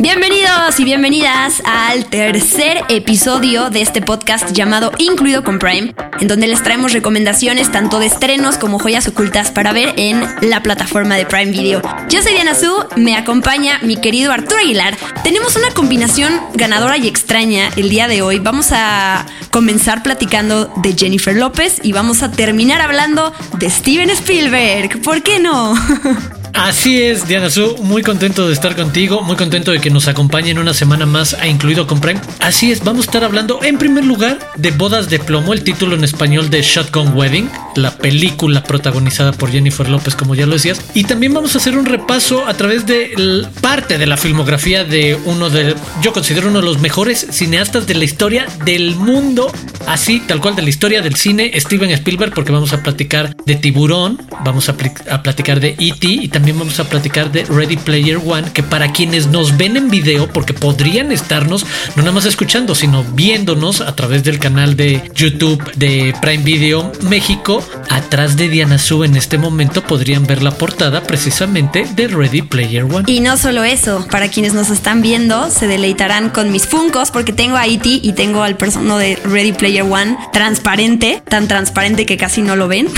Bienvenidos 0.00 0.78
y 0.78 0.84
bienvenidas 0.84 1.60
al 1.64 2.06
tercer 2.06 2.84
episodio 2.88 3.68
de 3.68 3.82
este 3.82 4.00
podcast 4.00 4.52
llamado 4.52 4.92
Incluido 4.98 5.42
con 5.42 5.58
Prime, 5.58 5.92
en 6.20 6.28
donde 6.28 6.46
les 6.46 6.62
traemos 6.62 6.92
recomendaciones 6.92 7.72
tanto 7.72 7.98
de 7.98 8.06
estrenos 8.06 8.58
como 8.58 8.78
joyas 8.78 9.08
ocultas 9.08 9.50
para 9.50 9.72
ver 9.72 9.94
en 9.96 10.22
la 10.40 10.62
plataforma 10.62 11.16
de 11.16 11.26
Prime 11.26 11.50
Video. 11.50 11.82
Yo 12.08 12.22
soy 12.22 12.34
Diana 12.34 12.54
Su, 12.54 12.86
me 12.94 13.16
acompaña 13.16 13.80
mi 13.82 13.96
querido 13.96 14.30
Arturo 14.30 14.60
Aguilar. 14.60 14.96
Tenemos 15.24 15.56
una 15.56 15.72
combinación 15.72 16.32
ganadora 16.54 16.96
y 16.96 17.08
extraña 17.08 17.68
el 17.74 17.88
día 17.88 18.06
de 18.06 18.22
hoy. 18.22 18.38
Vamos 18.38 18.68
a 18.70 19.26
comenzar 19.50 20.04
platicando 20.04 20.72
de 20.76 20.94
Jennifer 20.96 21.34
López 21.34 21.80
y 21.82 21.90
vamos 21.90 22.22
a 22.22 22.30
terminar 22.30 22.80
hablando 22.82 23.32
de 23.58 23.68
Steven 23.68 24.10
Spielberg. 24.10 25.02
¿Por 25.02 25.24
qué 25.24 25.40
no? 25.40 25.74
Así 26.58 27.00
es, 27.00 27.28
Diana 27.28 27.50
Su, 27.50 27.76
muy 27.84 28.02
contento 28.02 28.48
de 28.48 28.52
estar 28.52 28.74
contigo, 28.74 29.22
muy 29.22 29.36
contento 29.36 29.70
de 29.70 29.80
que 29.80 29.90
nos 29.90 30.08
acompañen 30.08 30.58
una 30.58 30.74
semana 30.74 31.06
más 31.06 31.34
a 31.34 31.46
Incluido 31.46 31.86
con 31.86 32.00
Prime. 32.00 32.20
Así 32.40 32.72
es, 32.72 32.82
vamos 32.82 33.06
a 33.06 33.10
estar 33.10 33.22
hablando 33.22 33.60
en 33.62 33.78
primer 33.78 34.04
lugar 34.04 34.40
de 34.56 34.72
Bodas 34.72 35.08
de 35.08 35.20
Plomo, 35.20 35.52
el 35.52 35.62
título 35.62 35.94
en 35.94 36.02
español 36.02 36.50
de 36.50 36.60
Shotgun 36.60 37.16
Wedding, 37.16 37.48
la 37.76 37.96
película 37.96 38.64
protagonizada 38.64 39.30
por 39.30 39.52
Jennifer 39.52 39.88
López, 39.88 40.16
como 40.16 40.34
ya 40.34 40.46
lo 40.46 40.54
decías. 40.54 40.80
Y 40.94 41.04
también 41.04 41.32
vamos 41.32 41.54
a 41.54 41.58
hacer 41.58 41.78
un 41.78 41.86
repaso 41.86 42.44
a 42.44 42.54
través 42.54 42.84
de 42.86 43.46
parte 43.60 43.96
de 43.96 44.06
la 44.06 44.16
filmografía 44.16 44.82
de 44.82 45.16
uno 45.26 45.50
de, 45.50 45.76
yo 46.02 46.12
considero 46.12 46.48
uno 46.48 46.58
de 46.58 46.66
los 46.66 46.80
mejores 46.80 47.24
cineastas 47.30 47.86
de 47.86 47.94
la 47.94 48.04
historia 48.04 48.48
del 48.64 48.96
mundo, 48.96 49.52
así 49.86 50.18
tal 50.18 50.40
cual 50.40 50.56
de 50.56 50.62
la 50.62 50.70
historia 50.70 51.02
del 51.02 51.14
cine, 51.14 51.52
Steven 51.54 51.90
Spielberg, 51.92 52.34
porque 52.34 52.50
vamos 52.50 52.72
a 52.72 52.82
platicar 52.82 53.36
de 53.46 53.54
Tiburón, 53.54 54.20
vamos 54.44 54.68
a, 54.68 54.74
a 55.10 55.22
platicar 55.22 55.60
de 55.60 55.76
E.T. 55.78 56.08
y 56.08 56.28
también 56.28 56.47
vamos 56.56 56.78
a 56.80 56.84
platicar 56.84 57.32
de 57.32 57.44
Ready 57.44 57.76
Player 57.76 58.18
One, 58.24 58.52
que 58.52 58.62
para 58.62 58.92
quienes 58.92 59.26
nos 59.26 59.56
ven 59.56 59.76
en 59.76 59.90
video, 59.90 60.28
porque 60.28 60.54
podrían 60.54 61.12
estarnos 61.12 61.66
no 61.96 62.02
nada 62.02 62.12
más 62.12 62.26
escuchando, 62.26 62.74
sino 62.74 63.04
viéndonos 63.04 63.80
a 63.80 63.94
través 63.96 64.24
del 64.24 64.38
canal 64.38 64.76
de 64.76 65.02
YouTube 65.14 65.62
de 65.74 66.14
Prime 66.22 66.44
Video 66.44 66.92
México, 67.02 67.62
atrás 67.90 68.36
de 68.36 68.48
Diana 68.48 68.78
Su 68.78 69.04
en 69.04 69.16
este 69.16 69.38
momento 69.38 69.82
podrían 69.82 70.26
ver 70.26 70.42
la 70.42 70.52
portada 70.52 71.02
precisamente 71.02 71.86
de 71.94 72.08
Ready 72.08 72.42
Player 72.42 72.84
One. 72.84 73.04
Y 73.06 73.20
no 73.20 73.36
solo 73.36 73.64
eso, 73.64 74.06
para 74.10 74.28
quienes 74.28 74.54
nos 74.54 74.70
están 74.70 75.02
viendo, 75.02 75.50
se 75.50 75.66
deleitarán 75.66 76.30
con 76.30 76.52
mis 76.52 76.66
Funcos, 76.66 77.10
porque 77.10 77.32
tengo 77.32 77.56
a 77.56 77.66
E.T. 77.66 77.88
y 78.02 78.12
tengo 78.12 78.42
al 78.42 78.56
personaje 78.56 78.78
de 78.88 79.16
Ready 79.24 79.52
Player 79.52 79.82
One 79.82 80.16
transparente, 80.32 81.22
tan 81.28 81.48
transparente 81.48 82.06
que 82.06 82.16
casi 82.16 82.42
no 82.42 82.56
lo 82.56 82.68
ven. 82.68 82.88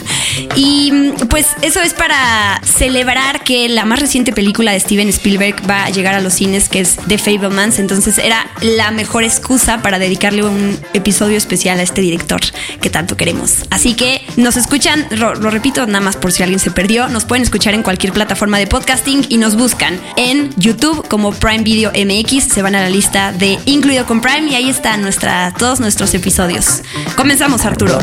y 0.56 0.92
pues 1.28 1.46
eso 1.62 1.80
es 1.82 1.94
para 1.94 2.60
celebrar 2.86 3.42
que 3.42 3.68
la 3.68 3.84
más 3.84 3.98
reciente 3.98 4.32
película 4.32 4.70
de 4.70 4.78
Steven 4.78 5.08
Spielberg 5.08 5.56
va 5.68 5.86
a 5.86 5.90
llegar 5.90 6.14
a 6.14 6.20
los 6.20 6.34
cines, 6.34 6.68
que 6.68 6.78
es 6.78 6.96
The 7.08 7.18
Fablemans. 7.18 7.80
Entonces 7.80 8.16
era 8.16 8.46
la 8.62 8.92
mejor 8.92 9.24
excusa 9.24 9.82
para 9.82 9.98
dedicarle 9.98 10.44
un 10.44 10.78
episodio 10.94 11.36
especial 11.36 11.80
a 11.80 11.82
este 11.82 12.00
director 12.00 12.40
que 12.80 12.88
tanto 12.88 13.16
queremos. 13.16 13.64
Así 13.70 13.94
que 13.94 14.22
nos 14.36 14.56
escuchan, 14.56 15.04
lo, 15.10 15.34
repito, 15.34 15.84
nada 15.88 15.98
más 15.98 16.14
por 16.14 16.30
si 16.30 16.44
alguien 16.44 16.60
se 16.60 16.70
perdió, 16.70 17.08
nos 17.08 17.24
pueden 17.24 17.42
escuchar 17.42 17.74
en 17.74 17.82
cualquier 17.82 18.12
plataforma 18.12 18.56
de 18.56 18.68
podcasting 18.68 19.26
y 19.30 19.38
nos 19.38 19.56
buscan 19.56 20.00
en 20.16 20.54
YouTube 20.56 21.08
como 21.08 21.32
Prime 21.32 21.64
Video 21.64 21.90
MX. 21.90 22.44
Se 22.44 22.62
van 22.62 22.76
a 22.76 22.82
la 22.82 22.88
lista 22.88 23.32
de 23.32 23.58
Incluido 23.64 24.06
con 24.06 24.20
Prime 24.20 24.48
y 24.48 24.54
ahí 24.54 24.70
están 24.70 25.02
nuestra, 25.02 25.52
todos 25.58 25.80
nuestros 25.80 26.14
episodios. 26.14 26.82
Comenzamos, 27.16 27.64
Arturo. 27.64 27.98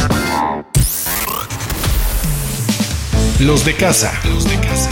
Los 3.40 3.66
de 3.66 3.74
casa. 3.74 4.14
Los 4.26 4.48
de 4.48 4.56
casa. 4.60 4.92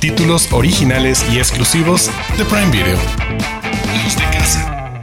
Títulos 0.00 0.48
originales 0.52 1.24
y 1.32 1.38
exclusivos 1.38 2.10
de 2.38 2.44
Prime 2.44 2.70
Video. 2.70 2.98
Los 4.04 4.16
de 4.16 4.22
casa. 4.36 5.00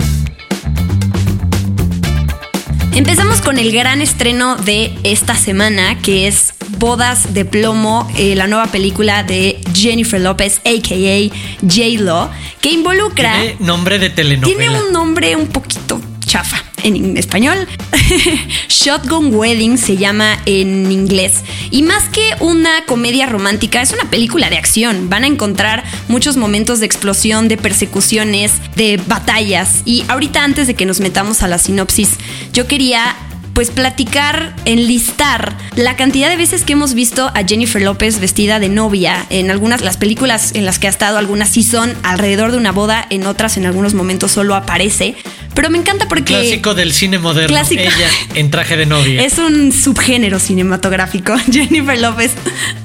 Empezamos 2.96 3.42
con 3.42 3.60
el 3.60 3.72
gran 3.72 4.02
estreno 4.02 4.56
de 4.56 4.98
esta 5.04 5.36
semana, 5.36 6.02
que 6.02 6.28
es 6.28 6.54
Bodas 6.78 7.34
de 7.34 7.46
Plomo, 7.46 8.10
eh, 8.18 8.36
la 8.36 8.48
nueva 8.48 8.68
película 8.68 9.24
de 9.24 9.62
Jennifer 9.74 10.20
López, 10.20 10.60
a.k.a. 10.60 11.36
J-Lo, 11.62 12.30
que 12.62 12.72
involucra... 12.72 13.42
Tiene 13.42 13.58
nombre 13.60 14.00
de 14.00 14.10
telenovela. 14.10 14.58
Tiene 14.58 14.80
un 14.80 14.94
nombre 14.94 15.36
un 15.36 15.48
poquito 15.48 16.02
chafa 16.26 16.69
en 16.84 17.18
español. 17.18 17.68
Shotgun 18.70 19.34
Wedding 19.34 19.78
se 19.78 19.98
llama 19.98 20.40
en 20.46 20.92
inglés. 20.92 21.44
Y 21.72 21.84
más 21.84 22.10
que 22.10 22.36
una 22.40 22.86
comedia 22.86 23.26
romántica, 23.26 23.82
es 23.82 23.92
una 23.92 24.10
película 24.10 24.50
de 24.50 24.58
acción. 24.58 25.10
Van 25.10 25.24
a 25.24 25.28
encontrar 25.28 25.84
muchos 26.08 26.38
momentos 26.38 26.80
de 26.80 26.86
explosión, 26.86 27.48
de 27.48 27.58
persecuciones, 27.58 28.54
de 28.76 29.00
batallas. 29.08 29.82
Y 29.86 30.04
ahorita 30.08 30.44
antes 30.44 30.68
de 30.68 30.74
que 30.74 30.86
nos 30.86 31.00
metamos 31.00 31.44
a 31.44 31.48
la 31.48 31.58
sinopsis, 31.58 32.12
yo 32.54 32.68
quería 32.68 33.16
pues 33.54 33.72
platicar, 33.72 34.56
enlistar 34.66 35.56
la 35.76 35.96
cantidad 35.96 36.30
de 36.30 36.38
veces 36.38 36.64
que 36.64 36.74
hemos 36.74 36.94
visto 36.94 37.32
a 37.34 37.44
Jennifer 37.46 37.82
López 37.82 38.20
vestida 38.20 38.60
de 38.60 38.70
novia. 38.70 39.26
En 39.30 39.52
algunas 39.52 39.82
las 39.82 39.98
películas 39.98 40.52
en 40.56 40.66
las 40.66 40.80
que 40.80 40.88
ha 40.88 40.90
estado, 40.90 41.18
algunas 41.18 41.50
sí 41.50 41.64
son 41.64 41.94
alrededor 42.04 42.52
de 42.52 42.58
una 42.58 42.72
boda, 42.72 43.06
en 43.10 43.26
otras 43.26 43.58
en 43.58 43.66
algunos 43.66 43.94
momentos 43.94 44.32
solo 44.32 44.56
aparece. 44.56 45.16
Pero 45.54 45.70
me 45.70 45.78
encanta 45.78 46.08
porque. 46.08 46.36
Clásico 46.36 46.74
del 46.74 46.94
cine 46.94 47.20
moderno. 47.20 47.58
Ella 47.70 48.10
en 48.36 48.50
traje 48.50 48.78
de 48.78 48.86
novia. 48.86 49.24
Es 49.24 49.38
un 49.40 49.72
subgénero 49.72 50.40
cinematográfico. 50.40 51.36
Jennifer 51.52 52.00
López. 52.00 52.32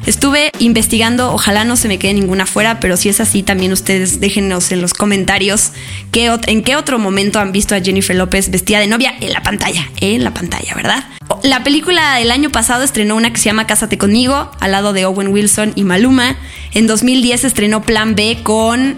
Estuve 0.07 0.51
investigando, 0.59 1.33
ojalá 1.33 1.65
no 1.65 1.77
se 1.77 1.89
me 1.89 1.99
quede 1.99 2.13
ninguna 2.13 2.45
fuera, 2.45 2.79
pero 2.79 2.97
si 2.97 3.09
es 3.09 3.21
así, 3.21 3.43
también 3.43 3.73
ustedes 3.73 4.21
déjenos 4.21 4.71
en 4.71 4.83
los 4.83 4.93
comentarios 4.93 5.73
qué, 6.13 6.31
en 6.47 6.63
qué 6.63 6.77
otro 6.77 6.99
momento 6.99 7.41
han 7.41 7.53
visto 7.53 7.75
a 7.75 7.81
Jennifer 7.81 8.15
López 8.15 8.51
vestida 8.51 8.81
de 8.81 8.87
novia 8.87 9.15
en 9.21 9.33
la 9.33 9.43
pantalla. 9.43 9.89
En 10.01 10.23
la 10.23 10.35
pantalla, 10.35 10.75
¿verdad? 10.75 11.05
La 11.43 11.65
película 11.65 12.17
del 12.17 12.31
año 12.31 12.51
pasado 12.51 12.83
estrenó 12.83 13.17
una 13.17 13.33
que 13.33 13.39
se 13.39 13.47
llama 13.47 13.67
Cásate 13.67 13.97
conmigo, 13.97 14.51
al 14.61 14.73
lado 14.73 14.93
de 14.93 15.07
Owen 15.07 15.29
Wilson 15.29 15.73
y 15.75 15.85
Maluma. 15.85 16.37
En 16.73 16.87
2010 16.87 17.45
estrenó 17.45 17.83
Plan 17.83 18.15
B 18.15 18.41
con 18.43 18.97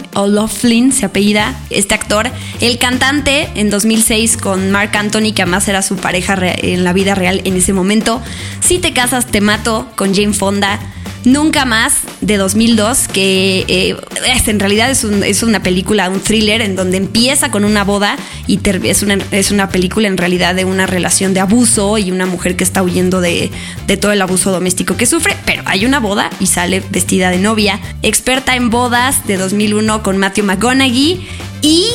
Flynn, 0.49 0.91
se 0.91 1.05
apellida 1.05 1.55
este 1.69 1.93
actor. 1.93 2.29
El 2.59 2.79
cantante 2.79 3.49
en 3.55 3.69
2006 3.69 4.35
con 4.35 4.71
Mark 4.71 4.91
Anthony, 4.97 5.33
que 5.33 5.43
además 5.43 5.67
era 5.69 5.81
su 5.81 5.95
pareja 5.95 6.37
en 6.41 6.83
la 6.83 6.91
vida 6.91 7.15
real 7.15 7.41
en 7.45 7.55
ese 7.55 7.71
momento. 7.71 8.21
Si 8.59 8.79
te 8.79 8.91
casas, 8.91 9.27
te 9.27 9.39
mato 9.39 9.87
con 9.95 10.13
Jane 10.13 10.33
Fonda. 10.33 10.79
Nunca 11.27 11.65
más 11.65 12.03
de 12.21 12.37
2002, 12.37 13.09
que 13.09 13.65
eh, 13.67 13.97
es, 14.33 14.47
en 14.47 14.61
realidad 14.61 14.89
es, 14.89 15.03
es, 15.03 15.43
una 15.43 15.61
película, 15.61 16.09
un 16.09 16.21
thriller 16.21 16.61
en 16.61 16.77
donde 16.77 16.95
empieza 16.95 17.51
con 17.51 17.65
una 17.65 17.83
boda 17.83 18.15
y 18.47 18.61
es, 18.63 19.03
una, 19.03 19.17
es 19.31 19.51
una 19.51 19.67
película 19.67 20.07
en 20.07 20.15
realidad 20.15 20.55
de 20.55 20.63
una 20.63 20.85
relación 20.85 21.33
de 21.33 21.41
abuso 21.41 21.97
y 21.97 22.11
una 22.11 22.27
mujer 22.27 22.55
que 22.55 22.63
está 22.63 22.81
huyendo 22.81 23.19
de, 23.19 23.51
de 23.87 23.97
todo 23.97 24.13
el 24.13 24.21
abuso 24.21 24.53
doméstico 24.53 24.95
que 24.95 25.05
sufre, 25.05 25.35
pero 25.45 25.63
hay 25.65 25.85
una 25.85 25.99
boda 25.99 26.29
y 26.39 26.47
sale 26.47 26.81
vestida 26.91 27.29
de 27.29 27.39
novia. 27.39 27.81
Experta 28.03 28.55
en 28.55 28.69
bodas 28.69 29.27
de 29.27 29.35
2001 29.35 30.03
con 30.03 30.15
Matthew 30.17 30.45
McConaughey 30.45 31.27
y 31.61 31.87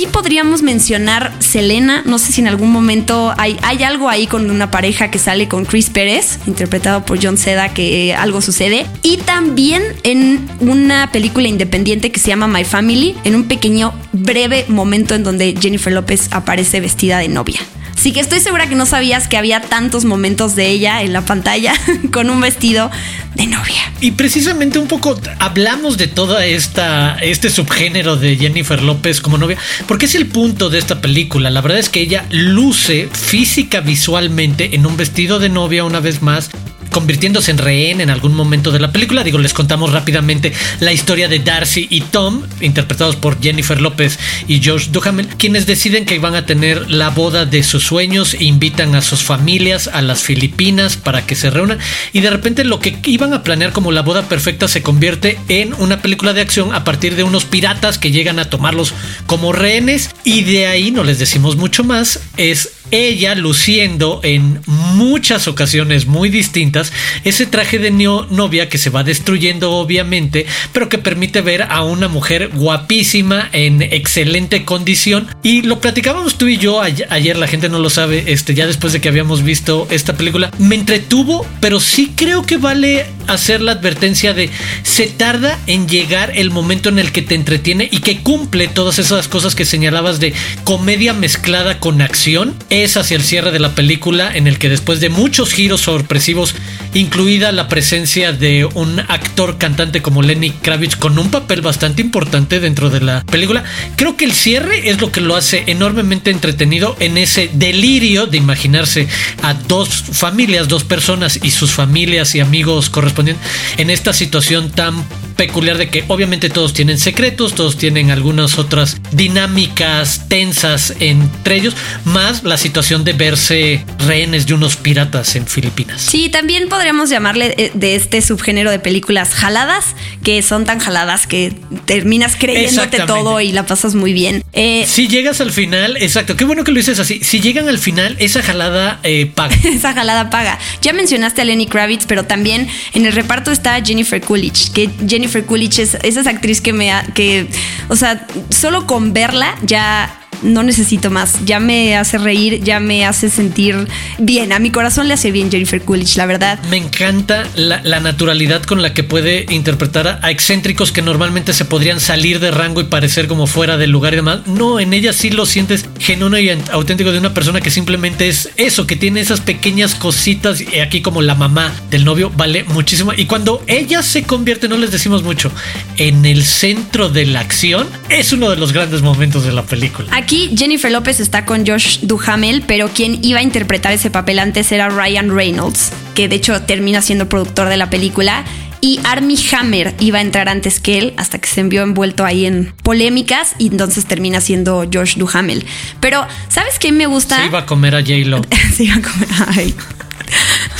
sí 0.00 0.06
podríamos 0.06 0.62
mencionar 0.62 1.30
Selena, 1.40 2.02
no 2.06 2.18
sé 2.18 2.32
si 2.32 2.40
en 2.40 2.48
algún 2.48 2.72
momento 2.72 3.34
hay, 3.36 3.58
algo 3.84 4.08
ahí 4.08 4.26
con 4.26 4.50
una 4.50 4.70
pareja 4.70 5.10
que 5.10 5.18
sale 5.18 5.46
con 5.46 5.66
Chris 5.66 5.90
Pérez, 5.90 6.38
interpretado 6.46 7.04
por 7.04 7.22
John 7.22 7.36
Seda, 7.36 7.74
que 7.74 8.14
algo 8.14 8.40
sucede. 8.40 8.86
Y 9.02 9.18
también 9.18 9.82
en 10.02 10.48
una 10.60 11.12
película 11.12 11.48
independiente 11.48 12.10
que 12.10 12.18
se 12.18 12.28
llama 12.28 12.46
My 12.46 12.64
Family, 12.64 13.14
en 13.24 13.34
un 13.34 13.44
pequeño 13.44 13.92
breve 14.12 14.64
momento 14.68 15.14
en 15.14 15.22
donde 15.22 15.54
Jennifer 15.60 15.92
López 15.92 16.28
aparece 16.32 16.80
vestida 16.80 17.18
de 17.18 17.28
novia. 17.28 17.60
Así 18.00 18.12
que 18.12 18.20
estoy 18.20 18.40
segura 18.40 18.66
que 18.66 18.76
no 18.76 18.86
sabías 18.86 19.28
que 19.28 19.36
había 19.36 19.60
tantos 19.60 20.06
momentos 20.06 20.56
de 20.56 20.70
ella 20.70 21.02
en 21.02 21.12
la 21.12 21.20
pantalla 21.20 21.74
con 22.14 22.30
un 22.30 22.40
vestido 22.40 22.90
de 23.34 23.46
novia. 23.46 23.92
Y 24.00 24.12
precisamente 24.12 24.78
un 24.78 24.88
poco 24.88 25.20
hablamos 25.38 25.98
de 25.98 26.06
toda 26.06 26.46
esta 26.46 27.18
este 27.20 27.50
subgénero 27.50 28.16
de 28.16 28.38
Jennifer 28.38 28.82
López 28.82 29.20
como 29.20 29.36
novia, 29.36 29.58
porque 29.86 30.06
es 30.06 30.14
el 30.14 30.24
punto 30.24 30.70
de 30.70 30.78
esta 30.78 31.02
película. 31.02 31.50
La 31.50 31.60
verdad 31.60 31.78
es 31.78 31.90
que 31.90 32.00
ella 32.00 32.24
luce 32.30 33.10
física 33.12 33.82
visualmente 33.82 34.74
en 34.74 34.86
un 34.86 34.96
vestido 34.96 35.38
de 35.38 35.50
novia 35.50 35.84
una 35.84 36.00
vez 36.00 36.22
más 36.22 36.48
convirtiéndose 36.90 37.50
en 37.50 37.58
rehén 37.58 38.00
en 38.00 38.10
algún 38.10 38.34
momento 38.34 38.70
de 38.70 38.80
la 38.80 38.92
película. 38.92 39.24
Digo, 39.24 39.38
les 39.38 39.54
contamos 39.54 39.92
rápidamente 39.92 40.52
la 40.80 40.92
historia 40.92 41.28
de 41.28 41.38
Darcy 41.38 41.86
y 41.90 42.02
Tom, 42.02 42.42
interpretados 42.60 43.16
por 43.16 43.40
Jennifer 43.40 43.80
López 43.80 44.18
y 44.46 44.64
Josh 44.64 44.88
Duhamel, 44.88 45.28
quienes 45.28 45.66
deciden 45.66 46.04
que 46.04 46.18
van 46.18 46.34
a 46.34 46.46
tener 46.46 46.90
la 46.90 47.10
boda 47.10 47.46
de 47.46 47.62
sus 47.62 47.84
sueños 47.84 48.34
e 48.34 48.44
invitan 48.44 48.94
a 48.94 49.02
sus 49.02 49.22
familias 49.22 49.88
a 49.88 50.02
las 50.02 50.22
Filipinas 50.22 50.96
para 50.96 51.26
que 51.26 51.34
se 51.34 51.50
reúnan. 51.50 51.78
Y 52.12 52.20
de 52.20 52.30
repente 52.30 52.64
lo 52.64 52.80
que 52.80 52.98
iban 53.04 53.32
a 53.32 53.42
planear 53.42 53.72
como 53.72 53.92
la 53.92 54.02
boda 54.02 54.28
perfecta 54.28 54.68
se 54.68 54.82
convierte 54.82 55.38
en 55.48 55.74
una 55.74 56.02
película 56.02 56.32
de 56.32 56.40
acción 56.40 56.74
a 56.74 56.84
partir 56.84 57.16
de 57.16 57.22
unos 57.22 57.44
piratas 57.44 57.98
que 57.98 58.10
llegan 58.10 58.38
a 58.38 58.50
tomarlos 58.50 58.94
como 59.26 59.52
rehenes. 59.52 60.10
Y 60.24 60.42
de 60.44 60.66
ahí 60.66 60.90
no 60.90 61.04
les 61.04 61.18
decimos 61.18 61.56
mucho 61.56 61.84
más. 61.84 62.20
Es 62.36 62.79
ella 62.90 63.34
luciendo 63.34 64.20
en 64.22 64.60
muchas 64.66 65.48
ocasiones 65.48 66.06
muy 66.06 66.28
distintas 66.28 66.92
ese 67.24 67.46
traje 67.46 67.78
de 67.78 67.90
novia 67.90 68.68
que 68.68 68.78
se 68.78 68.90
va 68.90 69.04
destruyendo 69.04 69.72
obviamente, 69.72 70.46
pero 70.72 70.88
que 70.88 70.98
permite 70.98 71.40
ver 71.40 71.62
a 71.62 71.82
una 71.82 72.08
mujer 72.08 72.50
guapísima 72.54 73.48
en 73.52 73.82
excelente 73.82 74.64
condición. 74.64 75.28
Y 75.42 75.62
lo 75.62 75.80
platicábamos 75.80 76.38
tú 76.38 76.46
y 76.46 76.56
yo 76.56 76.80
ayer, 76.80 77.36
la 77.36 77.46
gente 77.46 77.68
no 77.68 77.78
lo 77.78 77.90
sabe, 77.90 78.24
este 78.28 78.54
ya 78.54 78.66
después 78.66 78.92
de 78.92 79.00
que 79.00 79.08
habíamos 79.08 79.42
visto 79.42 79.86
esta 79.90 80.16
película, 80.16 80.50
me 80.58 80.74
entretuvo, 80.74 81.46
pero 81.60 81.80
sí 81.80 82.12
creo 82.14 82.44
que 82.44 82.56
vale 82.56 83.06
hacer 83.26 83.60
la 83.60 83.72
advertencia 83.72 84.32
de 84.32 84.50
se 84.82 85.06
tarda 85.06 85.58
en 85.66 85.88
llegar 85.88 86.32
el 86.34 86.50
momento 86.50 86.88
en 86.88 86.98
el 86.98 87.12
que 87.12 87.22
te 87.22 87.34
entretiene 87.34 87.88
y 87.90 88.00
que 88.00 88.20
cumple 88.20 88.68
todas 88.68 88.98
esas 88.98 89.28
cosas 89.28 89.54
que 89.54 89.64
señalabas 89.64 90.20
de 90.20 90.32
comedia 90.64 91.12
mezclada 91.12 91.78
con 91.78 92.02
acción 92.02 92.54
es 92.84 92.96
hacia 92.96 93.16
el 93.16 93.22
cierre 93.22 93.52
de 93.52 93.58
la 93.58 93.74
película 93.74 94.34
en 94.34 94.46
el 94.46 94.58
que 94.58 94.68
después 94.68 95.00
de 95.00 95.08
muchos 95.08 95.52
giros 95.52 95.82
sorpresivos, 95.82 96.54
incluida 96.94 97.52
la 97.52 97.68
presencia 97.68 98.32
de 98.32 98.64
un 98.64 99.00
actor 99.00 99.58
cantante 99.58 100.02
como 100.02 100.22
Lenny 100.22 100.50
Kravitz 100.50 100.96
con 100.96 101.18
un 101.18 101.30
papel 101.30 101.60
bastante 101.60 102.02
importante 102.02 102.58
dentro 102.58 102.90
de 102.90 103.00
la 103.00 103.22
película, 103.24 103.64
creo 103.96 104.16
que 104.16 104.24
el 104.24 104.32
cierre 104.32 104.90
es 104.90 105.00
lo 105.00 105.12
que 105.12 105.20
lo 105.20 105.36
hace 105.36 105.64
enormemente 105.66 106.30
entretenido 106.30 106.96
en 107.00 107.18
ese 107.18 107.50
delirio 107.52 108.26
de 108.26 108.38
imaginarse 108.38 109.08
a 109.42 109.54
dos 109.54 109.88
familias, 110.12 110.68
dos 110.68 110.84
personas 110.84 111.38
y 111.42 111.50
sus 111.50 111.72
familias 111.72 112.34
y 112.34 112.40
amigos 112.40 112.88
correspondientes 112.88 113.46
en 113.76 113.90
esta 113.90 114.12
situación 114.12 114.70
tan 114.70 115.04
peculiar 115.36 115.78
de 115.78 115.88
que 115.88 116.04
obviamente 116.08 116.50
todos 116.50 116.74
tienen 116.74 116.98
secretos, 116.98 117.54
todos 117.54 117.76
tienen 117.78 118.10
algunas 118.10 118.58
otras 118.58 118.98
dinámicas 119.12 120.28
tensas 120.28 120.94
entre 121.00 121.56
ellos, 121.56 121.74
más 122.04 122.44
la 122.44 122.56
situación 122.56 122.69
de 122.72 123.12
verse 123.12 123.84
rehenes 124.06 124.46
de 124.46 124.54
unos 124.54 124.76
piratas 124.76 125.34
en 125.34 125.46
Filipinas. 125.46 126.00
Sí, 126.00 126.28
también 126.28 126.68
podríamos 126.68 127.10
llamarle 127.10 127.54
eh, 127.56 127.70
de 127.74 127.94
este 127.94 128.22
subgénero 128.22 128.70
de 128.70 128.78
películas 128.78 129.34
jaladas, 129.34 129.96
que 130.22 130.40
son 130.42 130.64
tan 130.64 130.78
jaladas 130.78 131.26
que 131.26 131.52
terminas 131.84 132.36
creyéndote 132.36 133.00
todo 133.06 133.40
y 133.40 133.52
la 133.52 133.66
pasas 133.66 133.94
muy 133.94 134.12
bien. 134.12 134.44
Eh, 134.52 134.84
si 134.86 135.08
llegas 135.08 135.40
al 135.40 135.52
final, 135.52 135.96
exacto, 135.96 136.36
qué 136.36 136.44
bueno 136.44 136.64
que 136.64 136.70
lo 136.70 136.78
dices 136.78 136.98
así, 136.98 137.20
si 137.22 137.40
llegan 137.40 137.68
al 137.68 137.78
final, 137.78 138.16
esa 138.18 138.42
jalada 138.42 139.00
eh, 139.02 139.26
paga. 139.26 139.56
esa 139.64 139.92
jalada 139.92 140.30
paga. 140.30 140.58
Ya 140.80 140.92
mencionaste 140.92 141.42
a 141.42 141.44
Lenny 141.44 141.66
Kravitz, 141.66 142.06
pero 142.06 142.24
también 142.24 142.68
en 142.94 143.04
el 143.04 143.12
reparto 143.12 143.50
está 143.50 143.84
Jennifer 143.84 144.20
Coolidge, 144.20 144.72
que 144.72 144.90
Jennifer 145.06 145.44
Coolidge 145.44 145.80
es, 145.80 145.94
esa 146.02 146.28
actriz 146.30 146.60
que 146.60 146.72
me, 146.72 146.92
que, 147.14 147.48
o 147.88 147.96
sea, 147.96 148.26
solo 148.50 148.86
con 148.86 149.12
verla 149.12 149.56
ya 149.62 150.19
no 150.42 150.62
necesito 150.62 151.10
más. 151.10 151.44
Ya 151.44 151.60
me 151.60 151.96
hace 151.96 152.18
reír, 152.18 152.62
ya 152.62 152.80
me 152.80 153.04
hace 153.04 153.30
sentir 153.30 153.88
bien. 154.18 154.52
A 154.52 154.58
mi 154.58 154.70
corazón 154.70 155.08
le 155.08 155.14
hace 155.14 155.30
bien 155.30 155.50
Jennifer 155.50 155.82
Coolidge, 155.82 156.16
la 156.16 156.26
verdad. 156.26 156.58
Me 156.70 156.76
encanta 156.76 157.46
la, 157.54 158.00
naturalidad 158.00 158.62
con 158.62 158.80
la 158.80 158.94
que 158.94 159.02
puede 159.04 159.46
interpretar 159.50 160.20
a, 160.22 160.30
excéntricos 160.30 160.90
que 160.92 161.02
normalmente 161.02 161.52
se 161.52 161.64
podrían 161.64 162.00
salir 162.00 162.40
de 162.40 162.50
rango 162.50 162.80
y 162.80 162.84
parecer 162.84 163.28
como 163.28 163.46
fuera 163.46 163.76
del 163.76 163.90
lugar 163.90 164.14
y 164.14 164.16
demás. 164.16 164.46
No, 164.46 164.80
en 164.80 164.92
ella 164.92 165.12
sí 165.12 165.30
lo 165.30 165.46
sientes 165.46 165.86
genuino 165.98 166.38
y 166.38 166.50
auténtico 166.70 167.12
de 167.12 167.18
una 167.18 167.34
persona 167.34 167.60
que 167.60 167.70
simplemente 167.70 168.28
es 168.28 168.50
eso, 168.56 168.86
que 168.86 168.96
tiene 168.96 169.20
esas 169.20 169.40
pequeñas 169.40 169.94
cositas 169.94 170.60
y 170.60 170.80
aquí 170.80 171.02
como 171.02 171.22
la 171.22 171.34
mamá 171.34 171.72
del 171.90 172.04
novio 172.04 172.30
vale 172.36 172.64
muchísimo. 172.64 173.12
Y 173.16 173.26
cuando 173.26 173.62
ella 173.66 174.02
se 174.02 174.22
convierte, 174.22 174.68
no 174.68 174.76
les 174.76 174.90
decimos 174.90 175.22
mucho, 175.22 175.50
en 175.96 176.24
el 176.24 176.44
centro 176.44 177.08
de 177.08 177.26
la 177.26 177.40
acción, 177.40 177.86
es 178.08 178.32
uno 178.32 178.50
de 178.50 178.56
los 178.56 178.72
grandes 178.72 179.02
momentos 179.02 179.44
de 179.44 179.52
la 179.52 179.62
película. 179.64 180.08
Aquí 180.12 180.29
Jennifer 180.30 180.92
López 180.92 181.18
está 181.18 181.44
con 181.44 181.66
Josh 181.66 182.00
Duhamel, 182.02 182.62
pero 182.62 182.88
quien 182.88 183.18
iba 183.24 183.40
a 183.40 183.42
interpretar 183.42 183.92
ese 183.92 184.10
papel 184.10 184.38
antes 184.38 184.70
era 184.70 184.88
Ryan 184.88 185.34
Reynolds, 185.34 185.90
que 186.14 186.28
de 186.28 186.36
hecho 186.36 186.62
termina 186.62 187.02
siendo 187.02 187.28
productor 187.28 187.68
de 187.68 187.76
la 187.76 187.90
película. 187.90 188.44
Y 188.80 189.00
Armie 189.02 189.36
Hammer 189.52 189.92
iba 189.98 190.18
a 190.18 190.22
entrar 190.22 190.48
antes 190.48 190.78
que 190.78 190.98
él 190.98 191.14
hasta 191.16 191.38
que 191.38 191.48
se 191.48 191.60
envió 191.60 191.82
envuelto 191.82 192.24
ahí 192.24 192.46
en 192.46 192.72
polémicas 192.84 193.54
y 193.58 193.66
entonces 193.66 194.06
termina 194.06 194.40
siendo 194.40 194.88
Josh 194.90 195.16
Duhamel. 195.16 195.66
Pero, 195.98 196.24
¿sabes 196.48 196.78
qué 196.78 196.92
me 196.92 197.06
gusta? 197.06 197.40
Se 197.40 197.46
iba 197.46 197.58
a 197.58 197.66
comer 197.66 197.96
a 197.96 197.98
J-Lo. 197.98 198.40
se 198.74 198.84
iba 198.84 198.94
a 198.94 199.02
comer. 199.02 199.28
Ay. 199.48 199.74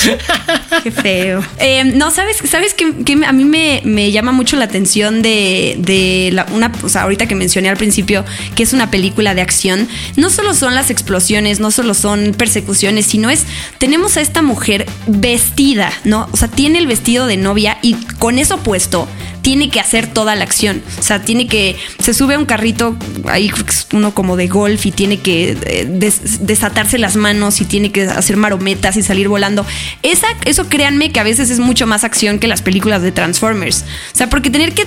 Qué 0.82 0.90
feo. 0.90 1.44
Eh, 1.58 1.84
no, 1.84 2.10
¿sabes, 2.10 2.38
sabes 2.48 2.74
que, 2.74 2.84
a 3.24 3.32
mí 3.32 3.44
me, 3.44 4.12
llama 4.12 4.32
mucho 4.32 4.56
la 4.56 4.64
atención 4.64 5.22
de, 5.22 6.30
la, 6.32 6.46
una, 6.52 6.72
o 6.82 6.88
sea, 6.88 7.02
ahorita 7.02 7.26
que 7.26 7.34
mencioné 7.34 7.68
al 7.68 7.76
principio 7.76 8.24
que 8.54 8.62
es 8.62 8.72
una 8.72 8.90
película 8.90 9.34
de 9.34 9.42
acción, 9.42 9.88
no 10.16 10.30
solo 10.30 10.54
son 10.54 10.74
las 10.74 10.90
explosiones, 10.90 11.60
no 11.60 11.70
solo 11.70 11.94
son 11.94 12.34
persecuciones, 12.36 13.06
sino 13.06 13.30
es, 13.30 13.44
tenemos 13.78 14.16
a 14.16 14.20
esta 14.20 14.42
mujer 14.42 14.86
vestida, 15.06 15.92
¿no? 16.04 16.28
O 16.32 16.36
sea, 16.36 16.48
tiene 16.48 16.78
el 16.78 16.86
vestido 16.86 17.26
de 17.26 17.36
novia 17.36 17.78
y 17.82 17.94
con 18.18 18.38
eso 18.38 18.58
puesto 18.58 19.08
tiene 19.42 19.70
que 19.70 19.80
hacer 19.80 20.06
toda 20.06 20.34
la 20.34 20.44
acción. 20.44 20.82
O 20.98 21.02
sea, 21.02 21.22
tiene 21.22 21.46
que. 21.46 21.76
Se 21.98 22.14
sube 22.14 22.34
a 22.34 22.38
un 22.38 22.46
carrito, 22.46 22.96
ahí 23.26 23.50
uno 23.92 24.12
como 24.12 24.36
de 24.36 24.48
golf, 24.48 24.86
y 24.86 24.92
tiene 24.92 25.18
que 25.18 25.56
eh, 25.64 25.86
desatarse 26.40 26.98
las 26.98 27.16
manos 27.16 27.60
y 27.60 27.64
tiene 27.64 27.90
que 27.92 28.02
hacer 28.04 28.36
marometas 28.36 28.96
y 28.96 29.02
salir 29.02 29.28
volando. 29.28 29.64
Esa, 30.02 30.28
eso 30.44 30.68
créanme 30.68 31.12
que 31.12 31.20
a 31.20 31.24
veces 31.24 31.50
es 31.50 31.58
mucho 31.58 31.86
más 31.86 32.04
acción 32.04 32.38
que 32.38 32.48
las 32.48 32.62
películas 32.62 33.02
de 33.02 33.12
Transformers. 33.12 33.84
O 34.12 34.16
sea, 34.16 34.28
porque 34.28 34.50
tener 34.50 34.72
que, 34.72 34.86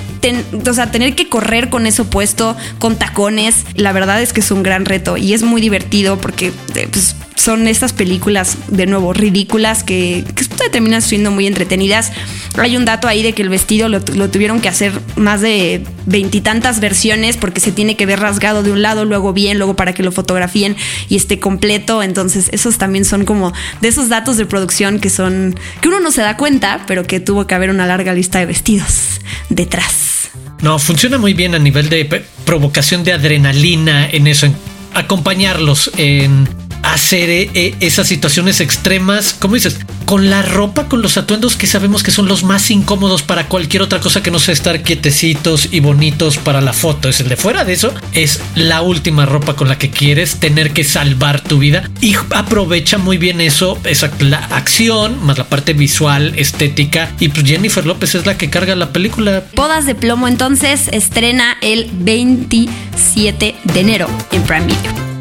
o 0.67 0.73
sea, 0.73 0.91
tener 0.91 1.15
que 1.15 1.29
correr 1.29 1.69
con 1.69 1.85
eso 1.85 2.09
puesto, 2.09 2.55
con 2.79 2.97
tacones, 2.97 3.65
la 3.75 3.91
verdad 3.91 4.21
es 4.21 4.33
que 4.33 4.39
es 4.41 4.51
un 4.51 4.63
gran 4.63 4.85
reto 4.85 5.17
y 5.17 5.33
es 5.33 5.44
muy 5.44 5.61
divertido 5.61 6.19
porque 6.19 6.51
eh, 6.75 6.88
pues, 6.91 7.15
son 7.35 7.67
estas 7.67 7.91
películas, 7.94 8.57
de 8.69 8.85
nuevo, 8.85 9.11
ridículas 9.11 9.83
que, 9.83 10.23
que 10.35 10.69
terminan 10.69 11.01
siendo 11.01 11.29
muy 11.31 11.45
entretenidas. 11.45 12.11
Hay 12.57 12.77
un 12.77 12.85
dato 12.85 13.07
ahí 13.07 13.21
de 13.23 13.33
que 13.33 13.41
el 13.41 13.50
vestido 13.50 13.89
lo, 13.89 14.01
tuvieron 14.01 14.61
que 14.61 14.69
hacer 14.69 14.94
más 15.15 15.41
de 15.41 15.83
veintitantas 16.05 16.79
versiones 16.79 17.38
porque 17.38 17.59
se 17.59 17.71
tiene 17.71 17.97
que 17.97 18.05
ver 18.05 18.19
rasgado 18.19 18.63
de 18.63 18.71
un 18.71 18.81
lado, 18.81 19.03
luego 19.03 19.33
bien, 19.33 19.57
luego 19.57 19.75
para 19.75 19.94
que 19.94 20.03
lo 20.03 20.11
fotografíen 20.11 20.77
y 21.09 21.15
esté 21.15 21.39
completo. 21.39 22.01
Entonces, 22.01 22.50
esos 22.51 22.77
también 22.77 23.03
son 23.03 23.25
como 23.25 23.51
de 23.81 23.88
esos 23.88 24.09
datos 24.09 24.38
de 24.38 24.45
producción 24.45 24.93
que 25.00 25.10
son, 25.10 25.56
que 25.81 25.88
uno 25.88 26.00
no 26.00 26.12
se 26.12 26.22
da 26.22 26.38
cuenta, 26.38 26.84
pero 26.88 27.04
que 27.06 27.19
tuvo 27.19 27.48
que 27.48 27.56
haber 27.56 27.69
una 27.69 27.86
larga 27.86 28.13
lista 28.13 28.40
de 28.40 28.45
vestidos 28.45 29.22
detrás. 29.50 30.30
No, 30.62 30.80
funciona 30.80 31.18
muy 31.18 31.34
bien 31.34 31.56
a 31.56 31.60
nivel 31.60 31.90
de 31.90 32.24
provocación 32.45 33.04
de 33.04 33.13
adrenalina 33.13 34.10
en 34.10 34.28
eso, 34.28 34.45
en 34.45 34.56
acompañarlos 34.94 35.92
en 35.98 36.48
hacer 36.84 37.29
eh, 37.29 37.50
eh, 37.53 37.75
esas 37.79 38.08
situaciones 38.08 38.60
extremas, 38.60 39.34
como 39.34 39.56
dices, 39.56 39.79
con 40.05 40.29
la 40.29 40.41
ropa, 40.41 40.88
con 40.88 41.01
los 41.01 41.17
atuendos 41.17 41.55
que 41.55 41.67
sabemos 41.67 42.03
que 42.03 42.12
son 42.12 42.27
los 42.27 42.43
más 42.43 42.72
incómodos 42.72 43.24
para 43.24 43.48
cualquier 43.48 43.83
otra 43.83 44.00
cosa 44.00 44.24
que 44.24 44.31
no 44.31 44.39
sea 44.39 44.53
estar 44.53 44.81
quietecitos 44.83 45.69
y 45.72 45.79
bonitos 45.79 46.38
para 46.38 46.62
la 46.62 46.74
foto. 46.74 47.10
Es 47.10 47.19
el 47.19 47.29
de 47.29 47.38
fuera 47.38 47.65
de 47.65 47.74
eso, 47.74 47.93
es 48.13 48.41
la 48.55 48.81
última 48.81 49.25
ropa 49.25 49.55
con 49.55 49.67
la 49.67 49.77
que 49.77 49.89
quieres 49.89 50.38
tener 50.38 50.72
que 50.72 50.83
salvar 50.83 51.41
tu 51.41 51.60
vida 51.60 51.89
y 52.01 52.15
aprovecha 52.31 52.98
muy 52.98 53.17
bien 53.17 53.41
eso, 53.41 53.79
esa 53.83 54.12
la 54.19 54.38
acción, 54.38 55.24
más 55.25 55.38
la 55.38 55.45
parte 55.45 55.74
visual, 55.74 56.33
estética. 56.38 57.12
Y 57.19 57.29
pues 57.29 57.45
Jennifer 57.45 57.86
López 57.86 58.15
es 58.15 58.25
la 58.25 58.38
que 58.38 58.50
carga 58.50 58.75
la 58.75 58.91
película. 58.93 59.43
Podas 59.55 59.86
de 59.86 59.95
plomo 59.95 60.27
entonces 60.27 60.88
estrena 60.91 61.57
el 61.62 61.89
27 61.91 63.55
de 63.63 63.79
enero 63.79 64.07
en 64.31 64.43
Prime 64.43 64.65
Video 64.65 65.12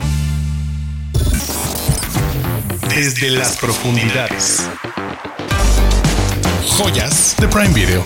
desde 2.94 3.30
las 3.30 3.56
profundidades. 3.56 4.68
Joyas 6.76 7.34
de 7.40 7.48
Prime 7.48 7.72
Video. 7.72 8.02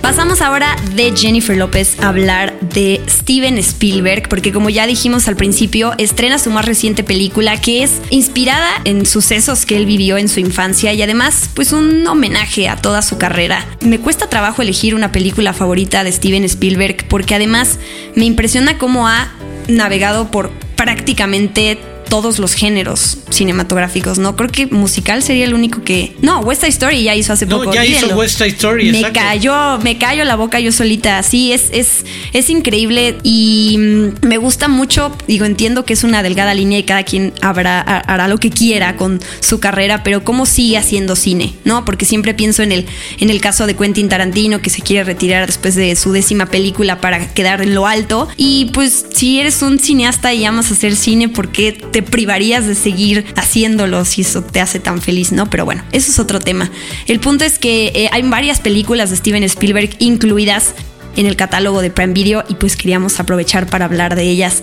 Pasamos 0.00 0.40
ahora 0.40 0.76
de 0.94 1.14
Jennifer 1.14 1.54
López 1.54 2.00
a 2.00 2.08
hablar 2.08 2.58
de 2.60 3.02
Steven 3.06 3.58
Spielberg, 3.58 4.30
porque 4.30 4.50
como 4.50 4.70
ya 4.70 4.86
dijimos 4.86 5.28
al 5.28 5.36
principio, 5.36 5.92
estrena 5.98 6.38
su 6.38 6.50
más 6.50 6.64
reciente 6.64 7.04
película 7.04 7.60
que 7.60 7.82
es 7.82 8.00
inspirada 8.08 8.70
en 8.84 9.04
sucesos 9.04 9.66
que 9.66 9.76
él 9.76 9.84
vivió 9.84 10.16
en 10.16 10.30
su 10.30 10.40
infancia 10.40 10.94
y 10.94 11.02
además 11.02 11.50
pues 11.52 11.72
un 11.72 12.06
homenaje 12.06 12.70
a 12.70 12.76
toda 12.76 13.02
su 13.02 13.18
carrera. 13.18 13.66
Me 13.82 14.00
cuesta 14.00 14.30
trabajo 14.30 14.62
elegir 14.62 14.94
una 14.94 15.12
película 15.12 15.52
favorita 15.52 16.02
de 16.02 16.12
Steven 16.12 16.44
Spielberg 16.44 17.06
porque 17.08 17.34
además 17.34 17.78
me 18.14 18.24
impresiona 18.24 18.78
cómo 18.78 19.06
ha 19.06 19.34
navegado 19.68 20.30
por 20.30 20.50
prácticamente 20.76 21.78
todos 22.08 22.38
los 22.38 22.54
géneros 22.54 23.18
cinematográficos, 23.30 24.18
¿no? 24.18 24.36
Creo 24.36 24.50
que 24.50 24.66
musical 24.66 25.22
sería 25.22 25.44
el 25.44 25.54
único 25.54 25.82
que. 25.82 26.14
No, 26.22 26.40
West 26.40 26.60
Side 26.62 26.72
Story 26.72 27.02
ya 27.02 27.14
hizo 27.14 27.32
hace 27.32 27.46
No, 27.46 27.58
poco. 27.58 27.74
ya 27.74 27.84
hizo. 27.84 28.14
West 28.16 28.38
Side 28.38 28.50
Story, 28.50 28.90
Me 28.90 28.98
exacto. 28.98 29.20
cayó, 29.20 29.78
me 29.82 29.98
cayó 29.98 30.24
la 30.24 30.36
boca 30.36 30.60
yo 30.60 30.72
solita. 30.72 31.22
Sí, 31.22 31.52
es, 31.52 31.64
es, 31.72 32.04
es 32.32 32.50
increíble 32.50 33.16
y 33.22 33.76
mm, 33.78 34.26
me 34.26 34.38
gusta 34.38 34.68
mucho. 34.68 35.16
Digo, 35.26 35.44
entiendo 35.44 35.84
que 35.84 35.92
es 35.92 36.04
una 36.04 36.22
delgada 36.22 36.54
línea 36.54 36.78
y 36.78 36.82
cada 36.84 37.02
quien 37.04 37.32
habrá, 37.42 37.80
ha- 37.80 37.98
hará 38.00 38.28
lo 38.28 38.38
que 38.38 38.50
quiera 38.50 38.96
con 38.96 39.20
su 39.40 39.60
carrera, 39.60 40.02
pero 40.02 40.24
cómo 40.24 40.46
sigue 40.46 40.78
haciendo 40.78 41.16
cine, 41.16 41.54
¿no? 41.64 41.84
Porque 41.84 42.04
siempre 42.04 42.34
pienso 42.34 42.62
en 42.62 42.72
el, 42.72 42.86
en 43.18 43.30
el 43.30 43.40
caso 43.40 43.66
de 43.66 43.74
Quentin 43.74 44.08
Tarantino, 44.08 44.60
que 44.60 44.70
se 44.70 44.82
quiere 44.82 45.04
retirar 45.04 45.46
después 45.46 45.74
de 45.74 45.94
su 45.96 46.12
décima 46.12 46.46
película 46.46 47.00
para 47.00 47.32
quedar 47.34 47.60
en 47.62 47.74
lo 47.74 47.86
alto. 47.86 48.28
Y 48.36 48.66
pues, 48.72 49.06
si 49.14 49.38
eres 49.40 49.62
un 49.62 49.78
cineasta 49.78 50.32
y 50.34 50.44
amas 50.44 50.70
hacer 50.70 50.96
cine, 50.96 51.28
¿por 51.28 51.50
qué 51.50 51.72
te 51.72 51.95
privarías 52.02 52.66
de 52.66 52.74
seguir 52.74 53.24
haciéndolo 53.36 54.04
si 54.04 54.22
eso 54.22 54.42
te 54.42 54.60
hace 54.60 54.80
tan 54.80 55.00
feliz, 55.00 55.32
no? 55.32 55.48
Pero 55.50 55.64
bueno, 55.64 55.82
eso 55.92 56.10
es 56.10 56.18
otro 56.18 56.40
tema. 56.40 56.70
El 57.06 57.20
punto 57.20 57.44
es 57.44 57.58
que 57.58 57.92
eh, 57.94 58.08
hay 58.12 58.22
varias 58.22 58.60
películas 58.60 59.10
de 59.10 59.16
Steven 59.16 59.42
Spielberg 59.44 59.90
incluidas 59.98 60.74
en 61.16 61.26
el 61.26 61.36
catálogo 61.36 61.82
de 61.82 61.90
Prime 61.90 62.12
Video 62.12 62.44
y 62.48 62.54
pues 62.54 62.76
queríamos 62.76 63.18
aprovechar 63.20 63.66
para 63.66 63.86
hablar 63.86 64.14
de 64.14 64.24
ellas. 64.24 64.62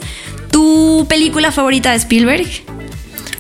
¿Tu 0.52 1.06
película 1.10 1.52
favorita 1.52 1.92
de 1.92 1.98
Spielberg? 1.98 2.48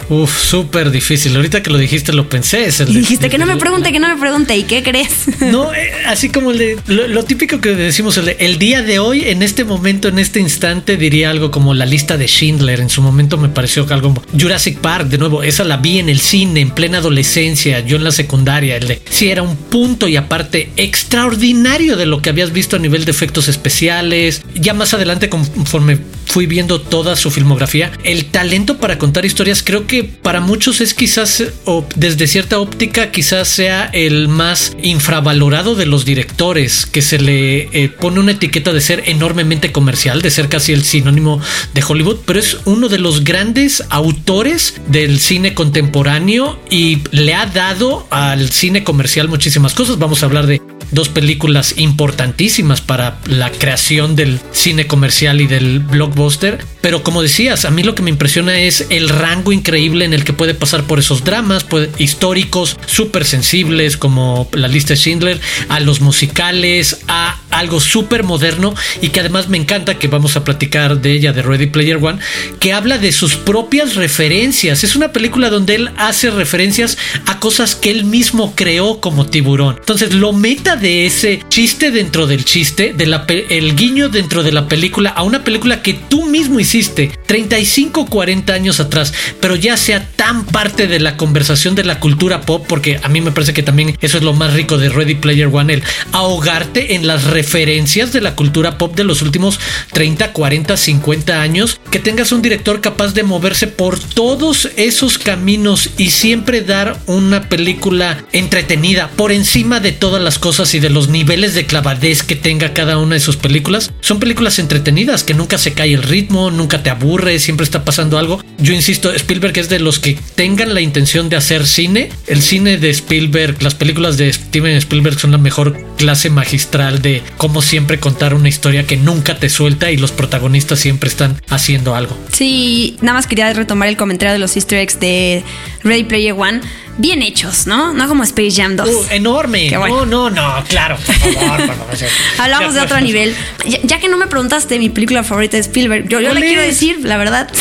Uf, 0.10 0.38
súper 0.42 0.92
difícil. 0.92 1.36
Ahorita 1.36 1.62
que 1.64 1.70
lo 1.70 1.78
dijiste 1.78 2.14
lo 2.14 2.30
pensé. 2.30 2.66
Es 2.66 2.80
el 2.80 2.90
Y 2.90 2.94
de- 2.94 3.00
dijiste 3.02 3.30
que 3.30 3.38
no 3.38 3.46
me 3.46 3.58
pregunte, 3.58 3.92
que 3.92 4.00
no 4.00 4.08
me 4.14 4.20
pregunte. 4.20 4.56
¿Y 4.58 4.64
qué 4.64 4.84
crees? 4.84 5.10
No, 5.54 5.74
eh, 5.74 5.92
así 6.08 6.30
como 6.30 6.52
el 6.52 6.58
de 6.58 6.78
lo, 6.88 7.08
lo 7.08 7.24
típico 7.26 7.60
que 7.62 7.70
decimos, 7.76 8.18
el, 8.18 8.26
de, 8.26 8.38
el 8.40 8.58
día 8.58 8.82
de 8.82 9.00
hoy, 9.00 9.24
en 9.28 9.44
este 9.44 9.64
momento, 9.64 10.08
en 10.08 10.18
este 10.20 10.40
instante, 10.40 10.98
diría 10.98 11.30
algo 11.30 11.52
como 11.52 11.74
la 11.74 11.86
lista 11.86 12.18
de 12.18 12.28
Schindler. 12.28 12.80
En 12.80 12.90
su 12.90 13.02
momento 13.02 13.38
me 13.38 13.50
pareció 13.50 13.86
que 13.86 13.94
algo 13.94 14.14
Jurassic 14.40 14.80
Park, 14.80 15.08
de 15.10 15.18
nuevo, 15.18 15.44
esa 15.44 15.64
la 15.64 15.78
vi 15.78 16.00
en 16.00 16.10
el 16.10 16.20
cine, 16.20 16.62
en 16.62 16.72
plena 16.72 17.00
adolescencia, 17.00 17.80
yo 17.82 17.98
en 17.98 18.04
la 18.04 18.12
secundaria. 18.12 18.78
El 18.78 18.88
de 18.88 19.02
sí 19.10 19.30
era 19.30 19.42
un 19.44 19.56
punto 19.56 20.08
y 20.08 20.16
aparte 20.16 20.72
extraordinario 20.78 21.96
de 21.98 22.06
lo 22.06 22.22
que 22.22 22.30
habías 22.30 22.52
visto 22.52 22.76
a 22.76 22.80
nivel 22.80 23.06
de 23.06 23.12
efectos 23.12 23.48
especiales. 23.48 24.42
Ya 24.56 24.74
más 24.74 24.94
adelante, 24.94 25.30
conforme 25.30 26.00
fui 26.26 26.48
viendo 26.48 26.82
toda 26.82 27.16
su 27.16 27.30
filmografía, 27.30 27.92
el 28.04 28.26
talento 28.26 28.78
para 28.80 28.98
contar 28.98 29.26
historias, 29.26 29.62
creo 29.62 29.86
que 29.86 29.93
para 30.02 30.42
muchos 30.42 30.82
es 30.82 30.96
quizás, 30.96 31.44
o 31.66 31.86
desde 31.96 32.26
cierta 32.26 32.60
óptica, 32.60 33.12
quizás 33.12 33.48
sea 33.48 33.86
el 33.94 34.28
más 34.28 34.76
infravalorado 34.82 35.76
de 35.76 35.86
los 35.86 36.06
directores, 36.06 36.88
que 36.88 37.04
se 37.04 37.20
le 37.20 37.70
eh, 37.72 37.90
pone 37.90 38.20
una 38.20 38.32
etiqueta 38.32 38.74
de 38.74 38.82
ser 38.82 39.04
enormemente 39.06 39.72
comercial, 39.72 40.22
de 40.24 40.32
ser 40.32 40.50
casi 40.50 40.74
el 40.74 40.84
sinónimo 40.84 41.40
de 41.74 41.84
Hollywood, 41.88 42.22
pero 42.26 42.40
es 42.40 42.58
uno 42.66 42.90
de 42.90 42.98
los 42.98 43.24
grandes 43.24 43.84
autores 43.90 44.82
del 44.88 45.20
cine 45.20 45.54
contemporáneo 45.54 46.60
y 46.72 47.00
le 47.12 47.36
ha 47.36 47.46
dado 47.46 48.08
al 48.10 48.50
cine 48.50 48.84
comercial 48.84 49.28
muchísimas 49.28 49.74
cosas. 49.74 50.00
Vamos 50.00 50.24
a 50.24 50.26
hablar 50.26 50.48
de 50.48 50.62
dos 50.94 51.10
películas 51.10 51.76
importantísimas 51.78 52.82
para 52.82 53.20
la 53.26 53.52
creación 53.52 54.16
del 54.16 54.40
cine 54.52 54.88
comercial 54.88 55.42
y 55.42 55.48
del 55.48 55.80
blockbuster. 55.80 56.64
Pero 56.82 57.04
como 57.04 57.22
decías, 57.22 57.66
a 57.66 57.72
mí 57.72 57.84
lo 57.84 57.96
que 57.96 58.04
me 58.04 58.10
impresiona 58.10 58.60
es 58.60 58.88
el 58.90 59.10
rango 59.10 59.52
increíble 59.52 60.06
en 60.06 60.14
el 60.14 60.24
que 60.24 60.34
puede 60.34 60.54
pasar 60.54 60.84
por 60.84 61.00
esos 61.00 61.24
dramas 61.24 61.66
históricos, 61.98 62.78
súper 62.86 63.26
sensibles, 63.26 63.98
como 63.98 64.50
la 64.54 64.68
lista 64.68 64.94
de 64.94 64.98
Schindler, 64.98 65.42
a 65.70 65.80
los 65.80 66.02
musicales, 66.02 67.00
a 67.08 67.38
algo 67.54 67.80
súper 67.80 68.24
moderno 68.24 68.74
y 69.02 69.10
que 69.10 69.20
además 69.20 69.48
me 69.48 69.58
encanta 69.58 69.98
que 69.98 70.08
vamos 70.08 70.36
a 70.36 70.44
platicar 70.44 71.00
de 71.00 71.12
ella, 71.12 71.34
de 71.34 71.42
Ready 71.42 71.68
Player 71.68 71.98
One, 72.02 72.20
que 72.60 72.74
habla 72.74 72.98
de 72.98 73.12
sus 73.12 73.36
propias 73.36 73.96
referencias. 73.96 74.84
Es 74.84 74.96
una 74.96 75.12
película 75.12 75.50
donde 75.50 75.76
él 75.76 75.92
hace 75.98 76.32
referencias 76.32 76.98
a 77.26 77.40
cosas 77.40 77.76
que 77.76 77.92
él 77.92 78.06
mismo 78.06 78.54
creó 78.56 79.00
como 79.00 79.28
tiburón. 79.28 79.76
Entonces, 79.80 80.14
lo 80.14 80.34
meta 80.34 80.76
de 80.76 81.06
ese 81.06 81.42
chiste 81.50 81.92
dentro 81.92 82.28
del 82.28 82.44
chiste, 82.44 82.94
de 82.94 83.06
la 83.06 83.26
el 83.28 83.76
guiño 83.76 84.10
dentro 84.10 84.44
de 84.44 84.52
la 84.52 84.68
película 84.68 85.10
a 85.12 85.24
una 85.24 85.44
película 85.44 85.82
que 85.82 85.94
tú 85.94 86.26
mismo 86.26 86.60
hiciste 86.60 87.12
35, 87.26 88.08
40 88.08 88.54
años 88.54 88.80
atrás, 88.80 89.14
pero 89.40 89.56
ya 89.56 89.78
sea 89.78 90.08
tan 90.16 90.46
parte 90.46 90.88
de 90.88 91.00
la 91.00 91.18
conversación 91.18 91.76
de 91.76 91.84
la 91.84 92.00
cultura 92.00 92.42
pop, 92.42 92.66
porque 92.68 93.00
a 93.02 93.10
mí 93.10 93.22
me 93.22 93.32
parece 93.32 93.54
que 93.54 93.64
también 93.64 93.96
eso 94.02 94.18
es 94.18 94.24
lo 94.24 94.34
más 94.34 94.54
rico 94.54 94.78
de 94.78 94.90
Ready 94.90 95.16
Player 95.16 95.50
One, 95.52 95.76
el 95.76 95.84
ahogarte 96.12 96.96
en 96.96 97.08
las 97.08 97.24
referencias 97.24 97.43
de 97.44 98.22
la 98.22 98.36
cultura 98.36 98.78
pop 98.78 98.96
de 98.96 99.04
los 99.04 99.22
últimos 99.22 99.60
30, 99.92 100.34
40, 100.34 100.78
50 100.78 101.42
años, 101.42 101.80
que 101.92 102.00
tengas 102.00 102.32
un 102.32 102.42
director 102.42 102.82
capaz 102.82 103.14
de 103.14 103.24
moverse 103.24 103.68
por 103.68 104.00
todos 104.00 104.70
esos 104.76 105.18
caminos 105.18 105.92
y 105.98 106.10
siempre 106.10 106.62
dar 106.62 107.00
una 107.06 107.50
película 107.50 108.26
entretenida 108.32 109.10
por 109.16 109.32
encima 109.32 109.80
de 109.80 109.92
todas 109.92 110.22
las 110.22 110.40
cosas 110.40 110.74
y 110.74 110.80
de 110.80 110.90
los 110.90 111.10
niveles 111.10 111.54
de 111.54 111.66
clavadez 111.66 112.24
que 112.24 112.36
tenga 112.36 112.74
cada 112.74 112.98
una 112.98 113.16
de 113.16 113.20
sus 113.20 113.38
películas. 113.38 113.92
Son 114.02 114.20
películas 114.20 114.58
entretenidas 114.60 115.24
que 115.24 115.34
nunca 115.34 115.58
se 115.58 115.74
cae 115.74 115.94
el 115.94 116.04
ritmo, 116.04 116.50
nunca 116.52 116.82
te 116.82 116.90
aburre, 116.90 117.40
siempre 117.40 117.64
está 117.64 117.86
pasando 117.86 118.18
algo. 118.18 118.44
Yo 118.58 118.74
insisto, 118.74 119.14
Spielberg 119.14 119.58
es 119.60 119.70
de 119.70 119.80
los 119.80 120.00
que 120.00 120.18
tengan 120.36 120.74
la 120.74 120.82
intención 120.82 121.30
de 121.30 121.36
hacer 121.36 121.68
cine. 121.68 122.10
El 122.28 122.42
cine 122.42 122.78
de 122.78 122.90
Spielberg, 122.90 123.62
las 123.62 123.76
películas 123.76 124.18
de 124.18 124.34
Steven 124.34 124.76
Spielberg 124.78 125.20
son 125.20 125.32
la 125.32 125.38
mejor 125.38 125.78
clase 125.98 126.30
magistral 126.30 127.02
de 127.02 127.22
cómo 127.38 127.62
siempre 127.62 128.00
contar 128.00 128.34
una 128.34 128.50
historia 128.50 128.86
que 128.86 128.98
nunca 128.98 129.38
te 129.40 129.50
suelta 129.50 129.92
y 129.92 129.98
los 129.98 130.12
protagonistas 130.12 130.80
siempre 130.80 131.10
están 131.10 131.42
haciendo 131.50 131.96
algo. 131.96 132.18
Sí, 132.32 132.98
nada 133.02 133.18
más 133.18 133.28
quería 133.28 133.52
retomar 133.54 133.90
el 133.90 133.98
comentario 133.98 134.34
de 134.34 134.40
los 134.40 134.56
easter 134.56 134.80
eggs 134.80 135.00
de 135.00 135.44
Ready 135.84 136.04
Player 136.04 136.34
One. 136.34 136.62
Bien 136.98 137.24
hechos, 137.24 137.66
¿no? 137.66 137.92
No 137.94 138.08
como 138.08 138.24
Space 138.24 138.62
Jam 138.62 138.76
2. 138.76 138.88
Uh, 138.88 139.06
enorme. 139.12 139.76
Bueno. 139.76 140.06
No, 140.06 140.30
no, 140.30 140.60
no, 140.60 140.64
claro. 140.66 140.96
Por 140.98 141.16
favor, 141.16 141.66
por 141.66 141.76
favor. 141.76 141.96
Hablamos 142.38 142.76
de 142.76 142.82
otro 142.82 142.96
pues. 142.98 143.04
nivel. 143.04 143.36
Ya, 143.66 143.80
ya 143.82 144.00
que 144.00 144.10
no 144.10 144.18
me 144.18 144.28
preguntaste 144.28 144.78
mi 144.78 144.90
película 144.90 145.24
favorita 145.24 145.58
de 145.58 145.62
Spielberg, 145.62 146.08
yo, 146.08 146.20
yo 146.20 146.30
¿Cuál 146.30 146.42
le 146.42 146.48
quiero 146.48 146.62
decir, 146.62 147.00
la 147.04 147.18
verdad. 147.18 147.50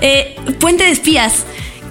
Eh, 0.00 0.36
Puente 0.58 0.84
de 0.84 0.90
espías. 0.90 1.44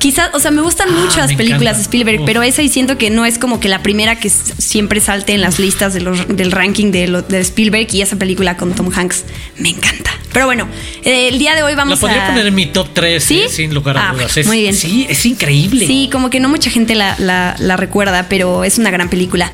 Quizás, 0.04 0.32
o 0.34 0.40
sea, 0.42 0.52
me 0.52 0.62
gustan 0.62 0.90
Ah, 0.92 1.00
mucho 1.00 1.18
las 1.20 1.30
me 1.32 1.38
películas 1.38 1.62
encanta. 1.62 1.78
de 1.78 1.82
Spielberg, 1.84 2.20
Uf. 2.20 2.26
pero 2.26 2.44
esa 2.44 2.62
y 2.62 2.68
siento 2.68 2.98
que 2.98 3.10
no 3.10 3.26
es 3.26 3.38
como 3.40 3.62
que 3.62 3.70
la 3.70 3.82
primera 3.82 4.20
que 4.20 4.30
siempre 4.30 5.00
salte 5.00 5.32
en 5.34 5.40
las 5.40 5.60
listas 5.60 5.94
de 5.94 6.02
los- 6.02 6.28
del 6.28 6.52
ranking 6.52 6.92
de, 6.92 7.08
lo- 7.08 7.22
de 7.22 7.40
Spielberg 7.40 7.88
y 7.94 8.02
esa 8.02 8.18
película 8.18 8.58
con 8.58 8.74
Tom 8.76 8.90
Hanks 8.94 9.24
me 9.60 9.70
encanta. 9.70 10.12
Pero 10.34 10.46
bueno, 10.46 10.68
eh, 11.06 11.30
el 11.30 11.40
día 11.40 11.56
de 11.56 11.64
hoy 11.64 11.72
La 11.72 11.78
vamos 11.78 12.00
podría 12.00 12.26
a... 12.26 12.28
poner 12.32 12.46
en 12.48 12.54
mi 12.54 12.66
top 12.66 12.90
3, 12.94 13.24
¿Sí? 13.24 13.44
sin 13.50 13.74
lugar 13.74 13.98
a 13.98 14.10
Ah, 14.10 14.14
dudas. 14.14 14.36
Es- 14.36 14.46
muy 14.46 14.60
bien. 14.60 14.74
Sí, 14.76 15.06
es 15.10 15.26
increíble. 15.26 15.88
Sí, 15.88 16.10
como 16.12 16.30
que 16.30 16.42
no 16.42 16.50
mucha 16.50 16.70
gente 16.70 16.96
la, 16.96 17.16
la- 17.18 17.56
la 17.58 17.78
recuerda, 17.78 18.28
pero 18.28 18.66
es 18.66 18.78
una 18.78 18.92
gran 18.92 19.08
película. 19.10 19.54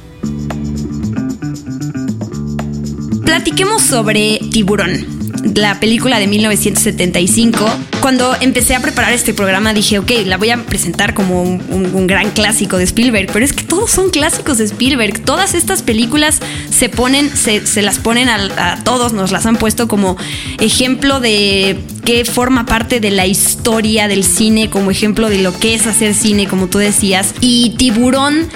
Platiquemos 3.23 3.83
sobre 3.83 4.39
Tiburón, 4.51 5.05
la 5.53 5.79
película 5.79 6.17
de 6.17 6.25
1975. 6.25 7.69
Cuando 8.01 8.33
empecé 8.39 8.75
a 8.75 8.79
preparar 8.79 9.11
este 9.13 9.33
programa 9.33 9.73
dije, 9.73 9.99
ok, 9.99 10.11
la 10.25 10.37
voy 10.37 10.51
a 10.51 10.57
presentar 10.63 11.13
como 11.13 11.43
un, 11.43 12.07
gran 12.07 12.31
clásico 12.31 12.77
de 12.77 12.85
Spielberg, 12.85 13.29
pero 13.31 13.43
es 13.43 13.53
que 13.53 13.63
todos 13.63 13.91
son 13.91 14.09
clásicos 14.09 14.57
de 14.57 14.63
Spielberg. 14.63 15.19
Todas 15.19 15.53
estas 15.53 15.83
películas 15.83 16.39
se 16.71 16.89
ponen, 16.89 17.29
se, 17.35 17.67
se 17.67 17.81
las 17.81 17.99
ponen 17.99 18.29
al- 18.29 18.57
a, 18.57 18.81
todos, 18.83 19.11
nos 19.13 19.31
las 19.31 19.45
han 19.45 19.57
puesto 19.57 19.87
como 19.87 20.17
ejemplo 20.59 21.19
de 21.19 21.77
que 22.05 22.25
forma 22.25 22.65
parte 22.65 22.99
de 22.99 23.11
la 23.11 23.27
historia 23.27 24.07
del 24.07 24.23
cine, 24.23 24.69
como 24.69 24.91
ejemplo 24.91 25.29
de 25.29 25.39
lo 25.39 25.57
que 25.59 25.75
es 25.75 25.85
hacer 25.85 26.15
cine, 26.15 26.47
como 26.47 26.67
tú 26.67 26.77
decías. 26.79 27.35
Y 27.41 27.75
Tiburón 27.77 28.47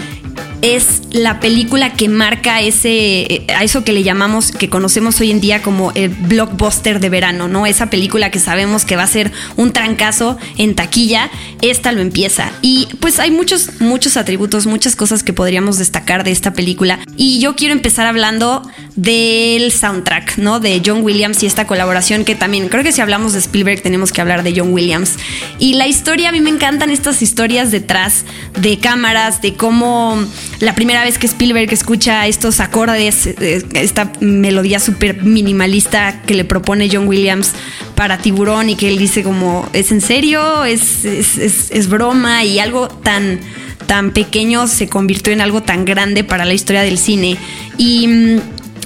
es 0.64 1.02
la 1.12 1.42
película 1.42 1.94
que 1.94 2.08
marca 2.08 2.62
ese 2.62 2.90
eh, 2.90 3.48
a 3.54 3.66
eso 3.66 3.84
que 3.84 3.92
le 3.92 4.02
llamamos 4.02 4.54
que 4.54 4.70
conocemos 4.70 5.20
hoy 5.20 5.30
en 5.30 5.42
día 5.42 5.62
como 5.62 5.92
el 5.92 6.08
blockbuster 6.08 7.02
de 7.02 7.10
verano, 7.10 7.50
¿no? 7.50 7.66
Esa 7.66 7.90
película 7.90 8.32
que 8.32 8.40
sabemos 8.40 8.86
que 8.86 8.96
va 8.96 9.04
a 9.04 9.08
ser 9.08 9.34
un 9.58 9.74
trancazo 9.74 10.38
en 10.58 10.74
taquilla, 10.74 11.30
esta 11.62 11.92
lo 11.92 12.00
empieza. 12.00 12.50
Y 12.62 12.88
pues 13.02 13.20
hay 13.20 13.30
muchos 13.30 13.82
muchos 13.82 14.16
atributos, 14.16 14.66
muchas 14.66 14.96
cosas 14.96 15.22
que 15.22 15.34
podríamos 15.34 15.78
destacar 15.78 16.24
de 16.24 16.32
esta 16.32 16.54
película 16.54 16.98
y 17.18 17.40
yo 17.40 17.58
quiero 17.58 17.74
empezar 17.74 18.08
hablando 18.08 18.64
del 18.96 19.70
soundtrack, 19.70 20.38
¿no? 20.38 20.62
De 20.62 20.82
John 20.84 21.04
Williams 21.04 21.44
y 21.44 21.46
esta 21.46 21.68
colaboración 21.68 22.24
que 22.24 22.36
también 22.36 22.70
creo 22.70 22.84
que 22.84 22.94
si 22.94 23.02
hablamos 23.02 23.34
de 23.34 23.40
Spielberg 23.40 23.82
tenemos 23.82 24.14
que 24.14 24.22
hablar 24.22 24.44
de 24.44 24.54
John 24.56 24.72
Williams. 24.72 25.18
Y 25.60 25.74
la 25.74 25.88
historia, 25.88 26.30
a 26.30 26.32
mí 26.32 26.40
me 26.40 26.52
encantan 26.52 26.90
estas 26.90 27.22
historias 27.22 27.70
detrás 27.72 28.24
de 28.58 28.80
cámaras, 28.80 29.42
de 29.42 29.56
cómo 29.56 30.18
la 30.64 30.74
primera 30.76 31.04
vez 31.04 31.18
que 31.18 31.26
Spielberg 31.28 31.72
escucha 31.74 32.26
estos 32.28 32.60
acordes, 32.62 33.28
eh, 33.28 33.64
esta 33.74 34.12
melodía 34.22 34.80
súper 34.80 35.22
minimalista 35.22 36.22
que 36.26 36.34
le 36.36 36.46
propone 36.46 36.90
John 36.92 37.08
Williams 37.08 37.52
para 37.96 38.18
Tiburón 38.18 38.70
y 38.70 38.76
que 38.76 38.88
él 38.88 38.98
dice 38.98 39.24
como, 39.24 39.68
¿es 39.74 39.92
en 39.92 40.00
serio? 40.00 40.64
¿Es, 40.64 41.04
es, 41.06 41.38
es- 41.70 41.88
broma? 41.90 42.44
Y 42.46 42.60
algo 42.60 42.88
tan 42.88 43.40
tan 43.88 44.12
pequeño 44.12 44.68
se 44.68 44.88
convirtió 44.88 45.34
en 45.34 45.42
algo 45.42 45.62
tan 45.62 45.84
grande 45.84 46.24
para 46.24 46.46
la 46.46 46.54
historia 46.54 46.84
del 46.84 46.98
cine. 46.98 47.38
Y 47.78 48.08
mm, 48.08 48.40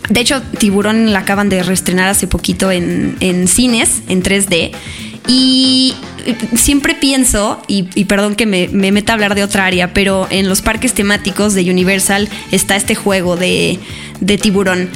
de 0.09 0.19
hecho, 0.19 0.41
Tiburón 0.57 1.13
la 1.13 1.19
acaban 1.19 1.49
de 1.49 1.61
reestrenar 1.61 2.09
hace 2.09 2.25
poquito 2.25 2.71
en, 2.71 3.15
en 3.19 3.47
cines, 3.47 4.01
en 4.09 4.23
3D. 4.23 4.71
Y 5.27 5.93
siempre 6.55 6.95
pienso, 6.95 7.61
y, 7.67 7.83
perdón 8.05 8.35
que 8.35 8.45
me, 8.45 8.67
me 8.69 8.91
meta 8.91 9.13
a 9.13 9.15
hablar 9.15 9.35
de 9.35 9.43
otra 9.43 9.65
área, 9.65 9.93
pero 9.93 10.27
en 10.29 10.49
los 10.49 10.61
parques 10.61 10.93
temáticos 10.93 11.53
de 11.53 11.69
Universal 11.69 12.29
está 12.51 12.75
este 12.75 12.95
juego 12.95 13.35
de, 13.35 13.79
de 14.19 14.37
tiburón. 14.37 14.89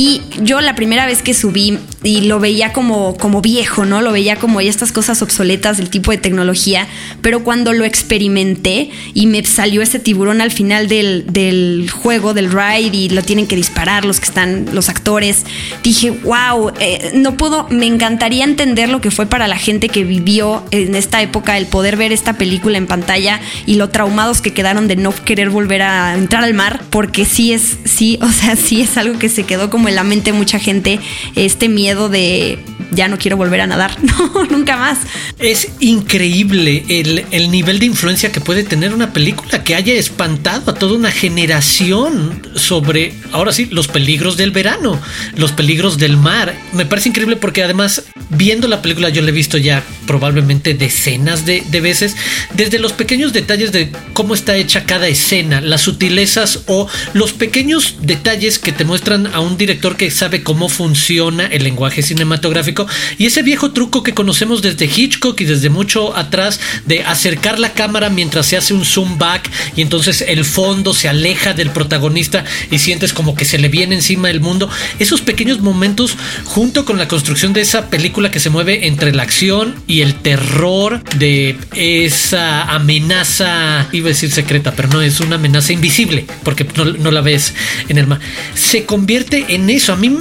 Y 0.00 0.22
yo 0.40 0.60
la 0.60 0.76
primera 0.76 1.06
vez 1.06 1.22
que 1.22 1.34
subí 1.34 1.76
y 2.04 2.20
lo 2.20 2.38
veía 2.38 2.72
como, 2.72 3.16
como 3.16 3.42
viejo, 3.42 3.84
¿no? 3.84 4.00
Lo 4.00 4.12
veía 4.12 4.36
como 4.36 4.60
estas 4.60 4.92
cosas 4.92 5.22
obsoletas 5.22 5.76
del 5.76 5.90
tipo 5.90 6.12
de 6.12 6.18
tecnología, 6.18 6.86
pero 7.20 7.42
cuando 7.42 7.72
lo 7.72 7.84
experimenté 7.84 8.90
y 9.12 9.26
me 9.26 9.44
salió 9.44 9.82
ese 9.82 9.98
tiburón 9.98 10.40
al 10.40 10.52
final 10.52 10.86
del, 10.86 11.90
juego, 11.90 12.32
del 12.32 12.52
ride, 12.52 12.96
y 12.96 13.08
lo 13.08 13.22
tienen 13.22 13.48
que 13.48 13.56
disparar 13.56 14.04
los 14.04 14.20
que 14.20 14.26
están, 14.26 14.66
los 14.72 14.88
actores, 14.88 15.44
dije, 15.82 16.10
wow, 16.10 16.72
eh, 16.78 17.10
no 17.14 17.36
puedo, 17.36 17.66
me 17.70 17.86
encantaría 17.86 18.44
entender 18.44 18.90
lo 18.90 19.00
que 19.00 19.10
fue 19.10 19.26
para 19.26 19.48
la 19.48 19.58
gente 19.58 19.88
que 19.88 20.04
vivió 20.04 20.62
en 20.70 20.94
esta 20.94 21.22
época 21.22 21.58
el 21.58 21.66
poder 21.66 21.96
ver 21.96 22.12
esta 22.12 22.34
película 22.34 22.78
en 22.78 22.86
pantalla 22.86 23.40
y 23.66 23.74
lo 23.74 23.88
traumados 23.88 24.42
que 24.42 24.52
quedaron 24.52 24.86
de 24.86 24.94
no 24.94 25.12
querer 25.12 25.50
volver 25.50 25.82
a 25.82 26.14
entrar 26.14 26.44
al 26.44 26.54
mar, 26.54 26.82
porque 26.90 27.24
sí 27.24 27.52
es, 27.52 27.78
sí, 27.84 28.16
o 28.22 28.30
sea, 28.30 28.54
sí 28.54 28.80
es 28.80 28.96
algo 28.96 29.18
que 29.18 29.28
se 29.28 29.42
quedó 29.42 29.70
como 29.70 29.87
en 29.88 29.96
la 29.96 30.04
mente 30.04 30.32
mucha 30.32 30.58
gente 30.58 31.00
este 31.34 31.68
miedo 31.68 32.08
de 32.08 32.58
ya 32.90 33.08
no 33.08 33.18
quiero 33.18 33.36
volver 33.36 33.60
a 33.60 33.66
nadar, 33.66 33.96
no, 34.02 34.44
nunca 34.44 34.76
más. 34.76 34.98
Es 35.38 35.68
increíble 35.80 36.84
el, 36.88 37.24
el, 37.30 37.50
nivel 37.50 37.78
de 37.78 37.86
influencia 37.86 38.32
que 38.32 38.40
puede 38.40 38.64
tener 38.64 38.92
una 38.92 39.12
película 39.12 39.62
que 39.64 39.74
haya 39.74 39.94
espantado 39.94 40.70
a 40.70 40.74
toda 40.74 40.94
una 40.94 41.10
generación 41.10 42.42
sobre, 42.54 43.14
ahora 43.32 43.52
sí, 43.52 43.66
los 43.70 43.88
peligros 43.88 44.36
del 44.36 44.50
verano, 44.50 45.00
los 45.36 45.52
peligros 45.52 45.98
del 45.98 46.16
mar. 46.16 46.54
Me 46.72 46.86
parece 46.86 47.10
increíble 47.10 47.36
porque 47.36 47.62
además, 47.62 48.04
viendo 48.30 48.68
la 48.68 48.82
película, 48.82 49.08
yo 49.08 49.22
la 49.22 49.28
he 49.28 49.32
visto 49.32 49.58
ya 49.58 49.82
probablemente 50.06 50.74
decenas 50.74 51.44
de, 51.44 51.62
de 51.70 51.80
veces, 51.80 52.16
desde 52.54 52.78
los 52.78 52.92
pequeños 52.92 53.32
detalles 53.32 53.72
de 53.72 53.90
cómo 54.12 54.34
está 54.34 54.56
hecha 54.56 54.84
cada 54.84 55.08
escena, 55.08 55.60
las 55.60 55.82
sutilezas 55.82 56.60
o 56.66 56.88
los 57.12 57.32
pequeños 57.32 57.96
detalles 58.00 58.58
que 58.58 58.72
te 58.72 58.84
muestran 58.84 59.26
a 59.28 59.40
un 59.40 59.56
director 59.56 59.96
que 59.96 60.10
sabe 60.10 60.42
cómo 60.42 60.68
funciona 60.68 61.46
el 61.46 61.64
lenguaje 61.64 62.02
cinematográfico 62.02 62.77
y 63.18 63.26
ese 63.26 63.42
viejo 63.42 63.72
truco 63.72 64.02
que 64.02 64.14
conocemos 64.14 64.62
desde 64.62 64.86
Hitchcock 64.86 65.40
y 65.40 65.44
desde 65.44 65.70
mucho 65.70 66.16
atrás 66.16 66.60
de 66.86 67.02
acercar 67.02 67.58
la 67.58 67.72
cámara 67.72 68.10
mientras 68.10 68.46
se 68.46 68.56
hace 68.56 68.74
un 68.74 68.84
zoom 68.84 69.18
back 69.18 69.50
y 69.76 69.82
entonces 69.82 70.24
el 70.26 70.44
fondo 70.44 70.94
se 70.94 71.08
aleja 71.08 71.54
del 71.54 71.70
protagonista 71.70 72.44
y 72.70 72.78
sientes 72.78 73.12
como 73.12 73.34
que 73.34 73.44
se 73.44 73.58
le 73.58 73.68
viene 73.68 73.94
encima 73.94 74.30
el 74.30 74.40
mundo. 74.40 74.68
Esos 74.98 75.20
pequeños 75.20 75.60
momentos 75.60 76.16
junto 76.44 76.84
con 76.84 76.98
la 76.98 77.08
construcción 77.08 77.52
de 77.52 77.62
esa 77.62 77.90
película 77.90 78.30
que 78.30 78.40
se 78.40 78.50
mueve 78.50 78.86
entre 78.86 79.12
la 79.12 79.22
acción 79.22 79.74
y 79.86 80.02
el 80.02 80.14
terror 80.14 81.02
de 81.16 81.56
esa 81.74 82.62
amenaza, 82.74 83.88
iba 83.92 84.06
a 84.06 84.10
decir 84.10 84.30
secreta, 84.30 84.72
pero 84.72 84.88
no 84.88 85.02
es 85.02 85.20
una 85.20 85.36
amenaza 85.36 85.72
invisible 85.72 86.26
porque 86.42 86.66
no, 86.76 86.84
no 86.84 87.10
la 87.10 87.20
ves 87.20 87.54
en 87.88 87.98
el 87.98 88.06
mar. 88.06 88.20
Se 88.54 88.84
convierte 88.84 89.46
en 89.48 89.70
eso. 89.70 89.92
A 89.92 89.96
mí 89.96 90.18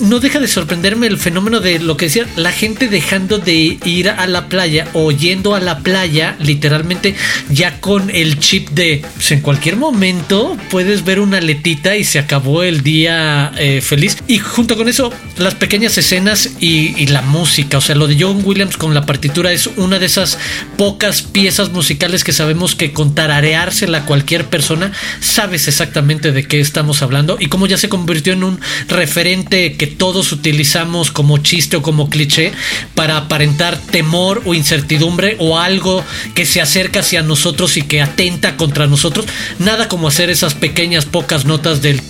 no 0.00 0.20
deja 0.20 0.40
de 0.40 0.48
sorprenderme 0.48 1.06
el 1.06 1.18
fenómeno 1.18 1.60
de 1.60 1.78
lo 1.78 1.96
que 1.96 2.06
decía 2.06 2.26
la 2.36 2.52
gente 2.52 2.88
dejando 2.88 3.38
de 3.38 3.78
ir 3.84 4.08
a 4.08 4.26
la 4.26 4.48
playa 4.48 4.88
o 4.92 5.10
yendo 5.12 5.54
a 5.54 5.60
la 5.60 5.80
playa 5.80 6.36
literalmente 6.40 7.14
ya 7.50 7.80
con 7.80 8.10
el 8.10 8.38
chip 8.38 8.70
de 8.70 9.02
pues, 9.14 9.32
en 9.32 9.40
cualquier 9.40 9.76
momento 9.76 10.56
puedes 10.70 11.04
ver 11.04 11.20
una 11.20 11.40
letita 11.40 11.96
y 11.96 12.04
se 12.04 12.18
acabó 12.18 12.62
el 12.62 12.82
día 12.82 13.52
eh, 13.58 13.80
feliz. 13.80 14.16
Y 14.26 14.38
junto 14.38 14.76
con 14.76 14.88
eso 14.88 15.12
las 15.38 15.54
pequeñas 15.54 15.96
escenas 15.98 16.50
y, 16.60 17.06
la 17.06 17.22
música. 17.22 17.78
O 17.78 17.80
sea 17.80 17.94
lo 17.94 18.08
de 18.08 18.16
John 18.18 18.40
Williams 18.44 18.76
con 18.76 18.92
la 18.92 19.06
partitura 19.06 19.52
es 19.52 19.68
una 19.76 19.98
de 19.98 20.06
esas 20.06 20.38
pocas 20.76 21.22
piezas 21.22 21.70
musicales 21.70 22.24
que 22.24 22.32
sabemos 22.32 22.74
que 22.74 22.92
con 22.92 23.14
tarareársela 23.14 23.98
a 23.98 24.06
cualquier 24.06 24.46
persona 24.46 24.92
sabes 25.20 25.68
exactamente 25.68 26.32
de 26.32 26.46
qué 26.48 26.60
estamos 26.60 27.02
hablando 27.02 27.36
y 27.38 27.46
cómo 27.46 27.66
ya 27.66 27.78
se 27.78 27.88
convirtió 27.88 28.32
en 28.32 28.42
un 28.42 28.60
referente 28.88 29.74
que 29.74 29.85
todos 29.86 30.32
utilizamos 30.32 31.10
como 31.10 31.38
chiste 31.38 31.76
o 31.76 31.82
como 31.82 32.10
cliché 32.10 32.52
para 32.94 33.16
aparentar 33.16 33.78
temor 33.78 34.42
o 34.44 34.54
incertidumbre 34.54 35.36
o 35.38 35.58
algo 35.58 36.04
que 36.34 36.46
se 36.46 36.60
acerca 36.60 37.00
hacia 37.00 37.22
nosotros 37.22 37.76
y 37.76 37.82
que 37.82 38.02
atenta 38.02 38.56
contra 38.56 38.86
nosotros. 38.86 39.26
Nada 39.58 39.88
como 39.88 40.08
hacer 40.08 40.30
esas 40.30 40.54
pequeñas 40.54 41.04
pocas 41.04 41.44
notas 41.44 41.82
del... 41.82 42.00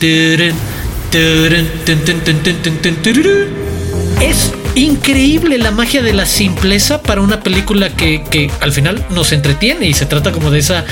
Es 4.20 4.52
increíble 4.76 5.56
la 5.56 5.70
magia 5.70 6.02
de 6.02 6.12
la 6.12 6.26
simpleza 6.26 7.00
para 7.02 7.22
una 7.22 7.40
película 7.40 7.88
que, 7.88 8.50
al 8.60 8.72
final 8.72 9.04
nos 9.10 9.32
entretiene 9.32 9.86
y 9.86 9.94
se 9.94 10.04
trata 10.04 10.32
como 10.32 10.50
de 10.50 10.58
esa 10.58 10.84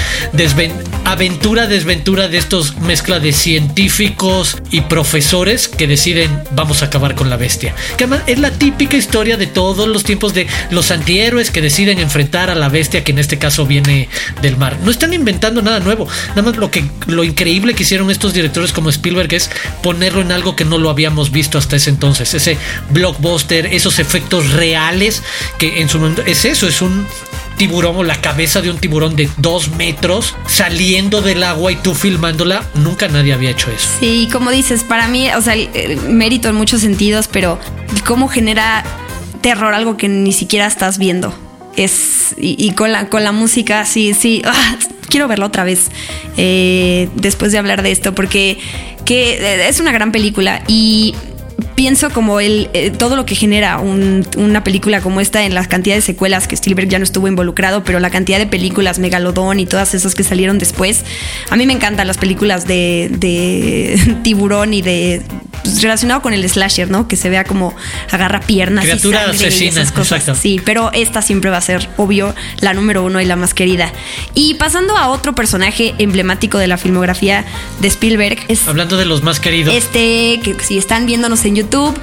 aventura, 1.05 1.67
desventura 1.67 2.29
de 2.29 2.39
estos 2.39 2.79
mezcla 2.79 3.21
de 3.21 3.33
científicos 3.33 4.57
y 4.71 4.81
profesores 4.81 5.69
que 5.69 5.87
deciden 5.87 6.31
vamos 6.53 6.83
a 6.83 6.87
acabar 6.87 7.15
con 7.15 7.29
la 7.29 7.37
bestia. 7.37 7.75
Que 7.99 8.05
además 8.05 8.23
es 8.27 8.39
la 8.39 8.51
típica 8.51 8.97
historia 8.97 9.37
de 9.37 9.47
todos 9.47 9.87
los 9.87 10.03
tiempos 10.03 10.33
de 10.33 10.47
los 10.71 10.91
antihéroes 10.91 11.51
que 11.51 11.61
deciden 11.61 11.99
enfrentar 11.99 12.49
a 12.49 12.55
la 12.55 12.71
bestia 12.71 13.05
que 13.05 13.13
en 13.13 13.19
este 13.19 13.39
caso 13.39 13.67
viene 13.67 14.09
del 14.41 14.57
mar. 14.57 14.79
No 14.83 14.91
están 14.91 15.13
inventando 15.13 15.61
nada 15.61 15.81
nuevo, 15.81 16.09
nada 16.31 16.43
más 16.43 16.57
lo 16.57 16.71
que 16.71 16.85
lo 17.07 17.23
increíble 17.23 17.75
que 17.75 17.83
hicieron 17.83 18.11
estos 18.11 18.33
directores 18.33 18.73
como 18.73 18.89
Spielberg 18.89 19.35
es 19.35 19.51
ponerlo 19.83 20.23
en 20.23 20.33
algo 20.33 20.57
que 20.57 20.65
no 20.65 20.79
lo 20.79 20.89
habíamos 20.89 21.31
visto 21.31 21.59
hasta 21.59 21.77
ese 21.77 21.91
entonces, 21.91 22.33
ese 22.33 22.57
blockbuster 22.91 23.74
esos 23.77 23.99
efectos 23.99 24.53
reales 24.53 25.23
que 25.59 25.81
en 25.81 25.89
su 25.89 25.99
momento 25.99 26.23
es 26.23 26.45
eso, 26.45 26.67
es 26.67 26.83
un 26.83 27.07
tiburón 27.57 27.97
o 27.97 28.03
la 28.03 28.21
cabeza 28.21 28.61
de 28.61 28.71
un 28.71 28.79
tiburón 28.79 29.17
de 29.17 29.29
dos 29.37 29.69
metros 29.77 30.35
saliendo 30.47 31.23
del 31.23 31.43
agua 31.43 31.73
y 31.73 31.77
tú 31.77 31.95
filmándola, 31.95 32.65
nunca 32.75 33.09
nadie 33.09 33.33
había 33.33 33.51
hecho 33.51 33.71
eso. 33.71 33.89
Sí, 34.01 34.29
como 34.33 34.51
dices, 34.51 34.83
para 34.85 35.09
mí, 35.09 35.29
o 35.33 35.41
sea, 35.41 35.55
mérito 36.09 36.49
en 36.49 36.57
muchos 36.57 36.81
sentidos, 36.81 37.29
pero 37.31 37.59
cómo 38.05 38.29
genera 38.29 38.85
terror 39.41 39.75
algo 39.75 39.97
que 39.97 40.09
ni 40.09 40.33
siquiera 40.33 40.67
estás 40.67 40.99
viendo. 40.99 41.35
Es, 41.77 42.35
y, 42.37 42.71
con, 42.73 42.93
la, 42.93 43.09
con 43.09 43.25
la 43.25 43.33
música, 43.33 43.85
sí, 43.85 44.15
sí, 44.15 44.43
ah, 44.47 44.77
quiero 45.09 45.29
verla 45.29 45.47
otra 45.47 45.65
vez 45.65 45.91
eh, 46.37 47.09
después 47.15 47.53
de 47.53 47.59
hablar 47.59 47.83
de 47.83 47.93
esto, 47.93 48.15
porque 48.15 48.59
que 49.05 49.35
eh, 49.35 49.69
es 49.69 49.81
una 49.81 49.93
gran 49.93 50.13
película 50.13 50.63
y 50.67 51.15
pienso 51.75 52.11
como 52.11 52.41
el, 52.41 52.71
eh, 52.73 52.91
todo 52.91 53.17
lo 53.17 53.27
que 53.27 53.35
genera 53.35 53.79
una 53.79 54.65
película 54.65 55.01
como 55.01 55.21
esta 55.21 55.45
en 55.45 55.55
la 55.55 55.67
cantidad 55.67 55.97
de 55.97 56.03
secuelas 56.03 56.49
que 56.49 56.55
Spielberg 56.55 56.89
ya 56.89 56.99
no 56.99 57.05
estuvo 57.05 57.29
involucrado, 57.29 57.85
pero 57.85 58.01
la 58.01 58.11
cantidad 58.11 58.39
de 58.39 58.47
películas, 58.47 58.99
Megalodón 58.99 59.61
y 59.61 59.67
todas 59.67 59.95
esas 59.95 60.15
que 60.15 60.25
salieron 60.25 60.59
después. 60.59 61.05
A 61.51 61.57
mí 61.57 61.67
me 61.67 61.73
encantan 61.73 62.07
las 62.07 62.19
películas 62.19 62.67
de, 62.67 63.11
de 63.11 64.19
tiburón 64.23 64.75
y 64.75 64.83
de 64.83 65.23
relacionado 65.83 66.23
con 66.23 66.33
el 66.33 66.49
slasher, 66.49 66.91
¿no? 66.91 67.09
Que 67.09 67.17
se 67.17 67.31
vea 67.31 67.45
como 67.45 67.75
agarra 68.11 68.41
piernas 68.41 68.85
Criatura 68.85 69.27
y 69.33 69.39
sangre 69.39 69.57
y 69.57 69.69
esas 69.69 69.93
cosas. 69.93 70.39
Sí, 70.39 70.61
pero 70.65 70.93
esta 70.93 71.23
siempre 71.23 71.51
va 71.51 71.59
a 71.59 71.61
ser 71.61 71.89
obvio 71.97 72.35
la 72.61 72.75
número 72.75 73.05
uno 73.05 73.21
y 73.21 73.25
la 73.25 73.37
más 73.37 73.55
querida. 73.55 73.93
Y 74.35 74.55
pasando 74.55 74.97
a 74.97 75.09
otro 75.09 75.35
personaje 75.35 75.95
emblemático 75.99 76.59
de 76.59 76.67
la 76.67 76.79
filmografía 76.79 77.45
de 77.81 77.89
Spielberg 77.89 78.39
es 78.49 78.67
hablando 78.69 78.97
de 78.97 79.05
los 79.05 79.23
más 79.23 79.41
queridos. 79.41 79.75
Este 79.75 80.41
que 80.43 80.57
si 80.63 80.79
están 80.79 81.07
viéndonos 81.07 81.45
en 81.45 81.57
YouTube 81.57 81.99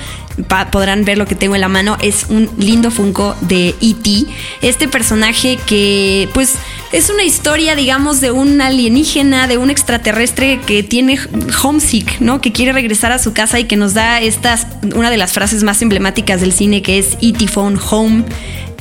podrán 0.72 1.06
ver 1.06 1.18
lo 1.18 1.26
que 1.26 1.36
tengo 1.36 1.56
en 1.56 1.62
la 1.62 1.68
mano, 1.68 1.98
es 2.02 2.26
un 2.30 2.50
lindo 2.58 2.92
Funko 2.92 3.36
de 3.42 3.76
E.T. 3.82 4.26
Este 4.62 4.88
personaje 4.88 5.58
que 5.66 6.30
pues 6.34 6.56
es 6.92 7.10
una 7.10 7.24
historia, 7.24 7.76
digamos, 7.76 8.20
de 8.22 8.32
un 8.32 8.60
alienígena, 8.62 9.48
de 9.48 9.58
un 9.58 9.70
extraterrestre 9.70 10.60
que 10.66 10.84
tiene 10.84 11.20
homesick, 11.64 12.20
¿no? 12.20 12.42
Que 12.42 12.52
quiere 12.52 12.74
regresar 12.74 13.12
a 13.12 13.20
su 13.20 13.34
casa 13.34 13.60
y 13.60 13.66
que 13.66 13.78
nos 13.78 13.94
da 13.94 14.20
estas, 14.20 14.68
una 14.96 15.10
de 15.10 15.18
las 15.18 15.32
frases 15.32 15.64
más 15.64 15.82
emblemáticas 15.82 16.42
del 16.42 16.52
cine 16.52 16.82
que 16.82 17.00
es 17.00 17.18
E.T. 17.22 17.48
Phone 17.48 17.80
Home 17.90 18.24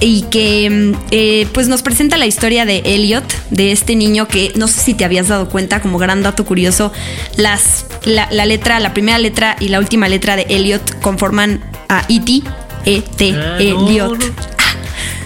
y 0.01 0.23
que 0.23 0.69
mm, 0.71 1.07
eh, 1.11 1.47
pues 1.53 1.69
nos 1.69 1.83
presenta 1.83 2.17
la 2.17 2.27
historia 2.27 2.65
de 2.65 2.83
Elliot, 2.85 3.25
de 3.51 3.73
este 3.73 3.95
niño 3.97 4.27
que 4.27 4.53
no 4.57 4.69
sé 4.69 4.81
si 4.81 4.95
te 4.95 5.05
habías 5.05 5.29
dado 5.29 5.49
cuenta, 5.49 5.81
como 5.81 5.99
gran 5.99 6.23
dato 6.23 6.45
curioso, 6.45 6.93
las, 7.37 7.87
la, 8.05 8.27
letra, 8.47 8.81
la 8.81 8.93
primera 8.93 9.19
letra 9.19 9.57
y 9.61 9.69
la 9.69 9.79
última 9.79 10.09
letra 10.09 10.37
de 10.37 10.47
Elliot 10.49 11.01
conforman 11.01 11.63
a 11.89 12.05
E.T. 12.09 12.43
E-T, 12.87 13.35
ah, 13.37 13.57
Elliot. 13.59 14.60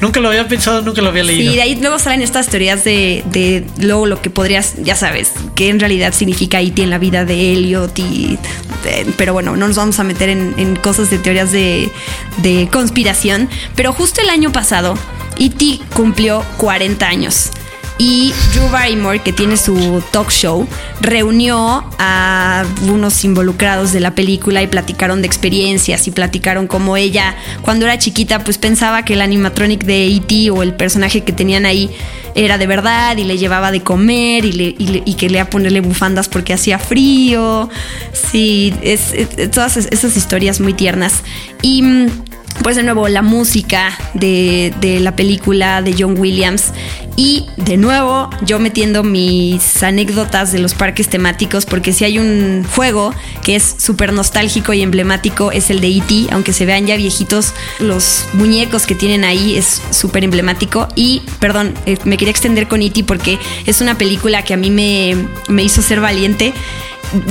Nunca 0.04 0.20
lo 0.20 0.28
había 0.28 0.46
pensado, 0.46 0.82
nunca 0.82 1.00
lo 1.00 1.08
había 1.08 1.24
leído. 1.24 1.50
Y 1.50 1.56
de 1.56 1.62
ahí 1.62 1.76
luego 1.76 1.98
salen 1.98 2.20
estas 2.20 2.48
teorías 2.48 2.84
de, 2.84 3.24
de 3.32 3.64
luego 3.78 4.04
lo 4.04 4.20
que 4.20 4.28
podrías, 4.28 4.74
ya 4.82 4.96
sabes, 4.96 5.32
que 5.54 5.70
en 5.70 5.80
realidad 5.80 6.12
significa 6.12 6.60
E.T. 6.60 6.82
en 6.82 6.90
la 6.90 6.98
vida 6.98 7.24
de 7.24 7.52
Elliot 7.52 7.98
y... 7.98 8.38
pero 9.16 9.32
bueno, 9.32 9.56
no 9.56 9.66
nos 9.66 9.76
vamos 9.76 9.98
a 10.00 10.04
meter 10.04 10.28
en, 10.28 10.76
cosas 10.76 11.08
de 11.08 11.16
teorías 11.16 11.52
de, 11.52 11.90
de 12.42 12.68
conspiración. 12.70 13.48
Pero 13.76 13.94
justo 13.94 14.20
el 14.20 14.28
año 14.28 14.52
pasado, 14.52 14.92
E.T. 15.38 15.80
cumplió 15.94 16.44
40 16.58 17.08
años. 17.08 17.50
Y 17.96 18.32
Drew 18.52 18.68
Barrymore, 18.70 19.20
que 19.20 19.32
tiene 19.32 19.56
su 19.56 20.02
talk 20.10 20.30
show, 20.30 20.66
reunió 21.00 21.84
a 21.98 22.64
unos 22.88 23.24
involucrados 23.24 23.92
de 23.92 24.00
la 24.00 24.16
película 24.16 24.62
y 24.62 24.66
platicaron 24.66 25.22
de 25.22 25.28
experiencias 25.28 26.08
y 26.08 26.10
platicaron 26.10 26.66
cómo 26.66 26.96
ella, 26.96 27.36
cuando 27.62 27.86
era 27.86 27.96
chiquita, 27.96 28.42
pues 28.42 28.58
pensaba 28.58 29.04
que 29.04 29.14
el 29.14 29.20
animatronic 29.20 29.84
de 29.84 30.06
E.T. 30.06 30.50
o 30.50 30.64
el 30.64 30.74
personaje 30.74 31.22
que 31.22 31.32
tenían 31.32 31.66
ahí 31.66 31.88
era 32.34 32.58
de 32.58 32.66
verdad 32.66 33.16
y 33.16 33.24
le 33.24 33.38
llevaba 33.38 33.70
de 33.70 33.82
comer 33.82 34.44
y, 34.44 34.52
le, 34.52 34.74
y, 34.76 35.14
quería 35.14 35.48
ponerle 35.48 35.80
bufandas 35.80 36.28
porque 36.28 36.52
hacía 36.52 36.80
frío. 36.80 37.68
Sí, 38.12 38.74
es, 38.82 39.14
todas 39.52 39.76
esas 39.76 40.16
historias 40.16 40.60
muy 40.60 40.72
tiernas. 40.72 41.22
Y 41.62 41.82
mm, 41.82 42.08
pues 42.64 42.76
de 42.76 42.82
nuevo 42.82 43.08
la 43.08 43.20
música 43.20 43.92
de, 44.14 44.72
de, 44.80 44.98
la 44.98 45.14
película 45.14 45.82
de 45.82 45.94
John 45.98 46.18
Williams 46.18 46.72
y 47.14 47.44
de 47.58 47.76
nuevo 47.76 48.30
yo 48.40 48.58
metiendo 48.58 49.02
mis 49.02 49.82
anécdotas 49.82 50.50
de 50.50 50.60
los 50.60 50.72
parques 50.72 51.10
temáticos 51.10 51.66
porque 51.66 51.92
si 51.92 52.06
hay 52.06 52.18
un 52.18 52.64
juego 52.74 53.14
que 53.42 53.56
es 53.56 53.76
súper 53.78 54.14
nostálgico 54.14 54.72
y 54.72 54.80
emblemático 54.80 55.52
es 55.52 55.68
el 55.68 55.82
de 55.82 55.88
E.T. 55.88 56.28
aunque 56.32 56.54
se 56.54 56.64
vean 56.64 56.86
ya 56.86 56.96
viejitos 56.96 57.52
los 57.80 58.24
muñecos 58.32 58.86
que 58.86 58.94
tienen 58.94 59.24
ahí 59.24 59.58
es 59.58 59.82
súper 59.90 60.24
emblemático 60.24 60.88
y 60.96 61.20
perdón 61.40 61.74
eh, 61.84 61.98
me 62.04 62.16
quería 62.16 62.30
extender 62.30 62.66
con 62.66 62.80
E.T. 62.80 63.04
porque 63.04 63.38
es 63.66 63.82
una 63.82 63.98
película 63.98 64.42
que 64.42 64.54
a 64.54 64.56
mí 64.56 64.70
me, 64.70 65.16
me 65.48 65.62
hizo 65.62 65.82
ser 65.82 66.00
valiente 66.00 66.54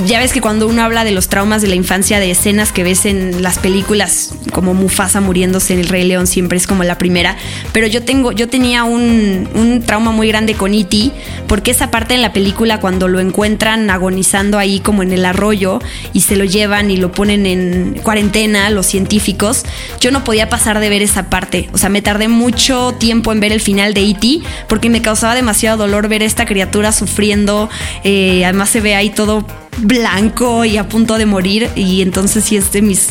ya 0.05 0.19
ves 0.19 0.33
que 0.33 0.41
cuando 0.41 0.67
uno 0.67 0.83
habla 0.83 1.03
de 1.03 1.11
los 1.11 1.27
traumas 1.27 1.61
de 1.61 1.67
la 1.67 1.75
infancia, 1.75 2.19
de 2.19 2.31
escenas 2.31 2.71
que 2.71 2.83
ves 2.83 3.05
en 3.05 3.41
las 3.41 3.59
películas, 3.59 4.33
como 4.51 4.73
Mufasa 4.73 5.21
muriéndose 5.21 5.73
en 5.73 5.79
el 5.79 5.89
Rey 5.89 6.03
León, 6.03 6.27
siempre 6.27 6.57
es 6.57 6.67
como 6.67 6.83
la 6.83 6.97
primera. 6.97 7.37
Pero 7.71 7.87
yo 7.87 8.03
tengo, 8.03 8.31
yo 8.31 8.47
tenía 8.47 8.83
un, 8.83 9.49
un 9.53 9.81
trauma 9.81 10.11
muy 10.11 10.27
grande 10.27 10.55
con 10.55 10.73
E.T., 10.73 11.11
porque 11.47 11.71
esa 11.71 11.91
parte 11.91 12.13
en 12.13 12.21
la 12.21 12.33
película, 12.33 12.79
cuando 12.79 13.07
lo 13.07 13.19
encuentran 13.19 13.89
agonizando 13.89 14.57
ahí 14.57 14.79
como 14.79 15.03
en 15.03 15.11
el 15.11 15.25
arroyo 15.25 15.79
y 16.13 16.21
se 16.21 16.35
lo 16.35 16.45
llevan 16.45 16.89
y 16.89 16.97
lo 16.97 17.11
ponen 17.11 17.45
en 17.45 17.99
cuarentena, 18.03 18.69
los 18.69 18.85
científicos, 18.85 19.63
yo 19.99 20.11
no 20.11 20.23
podía 20.23 20.49
pasar 20.49 20.79
de 20.79 20.89
ver 20.89 21.01
esa 21.01 21.29
parte. 21.29 21.69
O 21.73 21.77
sea, 21.77 21.89
me 21.89 22.01
tardé 22.01 22.27
mucho 22.27 22.95
tiempo 22.97 23.31
en 23.31 23.39
ver 23.39 23.51
el 23.51 23.61
final 23.61 23.93
de 23.93 24.01
E.T., 24.01 24.39
porque 24.67 24.89
me 24.89 25.01
causaba 25.01 25.35
demasiado 25.35 25.77
dolor 25.77 26.07
ver 26.07 26.21
a 26.21 26.25
esta 26.25 26.45
criatura 26.45 26.91
sufriendo. 26.91 27.69
Eh, 28.03 28.43
además 28.45 28.69
se 28.69 28.81
ve 28.81 28.95
ahí 28.95 29.09
todo 29.09 29.45
blanco 29.77 30.65
y 30.65 30.77
a 30.77 30.87
punto 30.87 31.17
de 31.17 31.25
morir 31.25 31.69
y 31.75 32.01
entonces 32.01 32.43
sí 32.43 32.57
es 32.57 32.71
de 32.71 32.81
mis, 32.81 33.09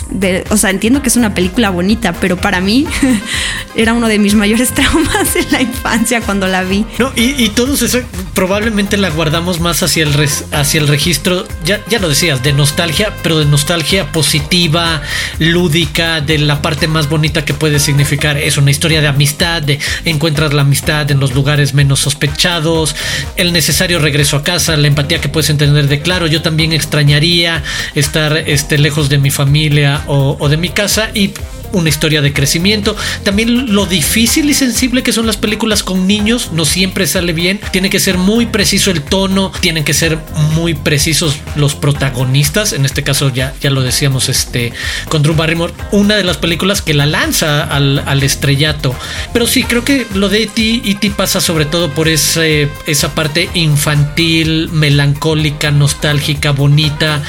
o 0.50 0.56
sea, 0.56 0.70
entiendo 0.70 1.02
que 1.02 1.08
es 1.08 1.16
una 1.16 1.34
película 1.34 1.70
bonita, 1.70 2.12
pero 2.14 2.36
para 2.36 2.60
mí 2.60 2.86
era 3.74 3.94
uno 3.94 4.08
de 4.08 4.18
mis 4.18 4.34
mayores 4.34 4.70
traumas 4.74 5.36
en 5.36 5.50
la 5.50 5.62
infancia 5.62 6.20
cuando 6.20 6.46
la 6.46 6.62
vi. 6.62 6.84
No, 6.98 7.12
y, 7.16 7.42
y 7.42 7.48
todos 7.50 7.82
eso 7.82 8.00
probablemente 8.34 8.96
la 8.96 9.10
guardamos 9.10 9.60
más 9.60 9.82
hacia 9.82 10.04
el, 10.04 10.28
hacia 10.52 10.80
el 10.80 10.88
registro, 10.88 11.46
ya, 11.64 11.80
ya 11.88 11.98
lo 11.98 12.08
decías, 12.08 12.42
de 12.42 12.52
nostalgia, 12.52 13.12
pero 13.22 13.38
de 13.38 13.46
nostalgia 13.46 14.10
positiva, 14.12 15.02
lúdica, 15.38 16.20
de 16.20 16.38
la 16.38 16.62
parte 16.62 16.88
más 16.88 17.08
bonita 17.08 17.44
que 17.44 17.54
puede 17.54 17.78
significar. 17.78 18.36
Es 18.36 18.56
una 18.56 18.70
historia 18.70 19.00
de 19.00 19.08
amistad, 19.08 19.62
de 19.62 19.78
encuentras 20.04 20.52
la 20.52 20.62
amistad 20.62 21.10
en 21.10 21.20
los 21.20 21.34
lugares 21.34 21.74
menos 21.74 22.00
sospechados, 22.00 22.94
el 23.36 23.52
necesario 23.52 23.98
regreso 23.98 24.36
a 24.36 24.42
casa, 24.42 24.76
la 24.76 24.88
empatía 24.88 25.20
que 25.20 25.28
puedes 25.28 25.50
entender 25.50 25.88
de 25.88 26.00
claro, 26.00 26.26
yo 26.26 26.42
también 26.42 26.51
también 26.52 26.74
extrañaría 26.74 27.62
estar 27.94 28.36
este, 28.36 28.76
lejos 28.76 29.08
de 29.08 29.16
mi 29.16 29.30
familia 29.30 30.02
o, 30.06 30.36
o 30.38 30.50
de 30.50 30.58
mi 30.58 30.68
casa 30.68 31.08
y 31.14 31.30
una 31.72 31.88
historia 31.88 32.22
de 32.22 32.32
crecimiento. 32.32 32.96
También 33.24 33.74
lo 33.74 33.86
difícil 33.86 34.48
y 34.50 34.54
sensible 34.54 35.02
que 35.02 35.12
son 35.12 35.26
las 35.26 35.36
películas 35.36 35.82
con 35.82 36.06
niños, 36.06 36.50
no 36.52 36.64
siempre 36.64 37.06
sale 37.06 37.32
bien. 37.32 37.60
Tiene 37.72 37.90
que 37.90 37.98
ser 37.98 38.18
muy 38.18 38.46
preciso 38.46 38.90
el 38.90 39.02
tono, 39.02 39.52
tienen 39.60 39.84
que 39.84 39.94
ser 39.94 40.18
muy 40.54 40.74
precisos 40.74 41.36
los 41.56 41.74
protagonistas. 41.74 42.72
En 42.72 42.84
este 42.84 43.02
caso 43.02 43.30
ya, 43.30 43.54
ya 43.60 43.70
lo 43.70 43.82
decíamos 43.82 44.28
este, 44.28 44.72
con 45.08 45.22
Drew 45.22 45.34
Barrymore, 45.34 45.72
una 45.90 46.16
de 46.16 46.24
las 46.24 46.36
películas 46.36 46.82
que 46.82 46.94
la 46.94 47.06
lanza 47.06 47.62
al, 47.62 48.22
estrellato. 48.22 48.94
Pero 49.32 49.46
sí, 49.46 49.64
creo 49.64 49.84
que 49.84 50.06
lo 50.14 50.28
de 50.28 50.44
E.T. 50.44 50.82
E 50.84 51.10
pasa 51.10 51.40
sobre 51.40 51.64
todo 51.64 51.90
por 51.90 52.08
ese, 52.08 52.68
esa 52.86 53.14
parte 53.14 53.48
infantil, 53.54 54.68
melancólica, 54.70 55.70
nostálgica, 55.70 56.52
bonita. 56.52 57.22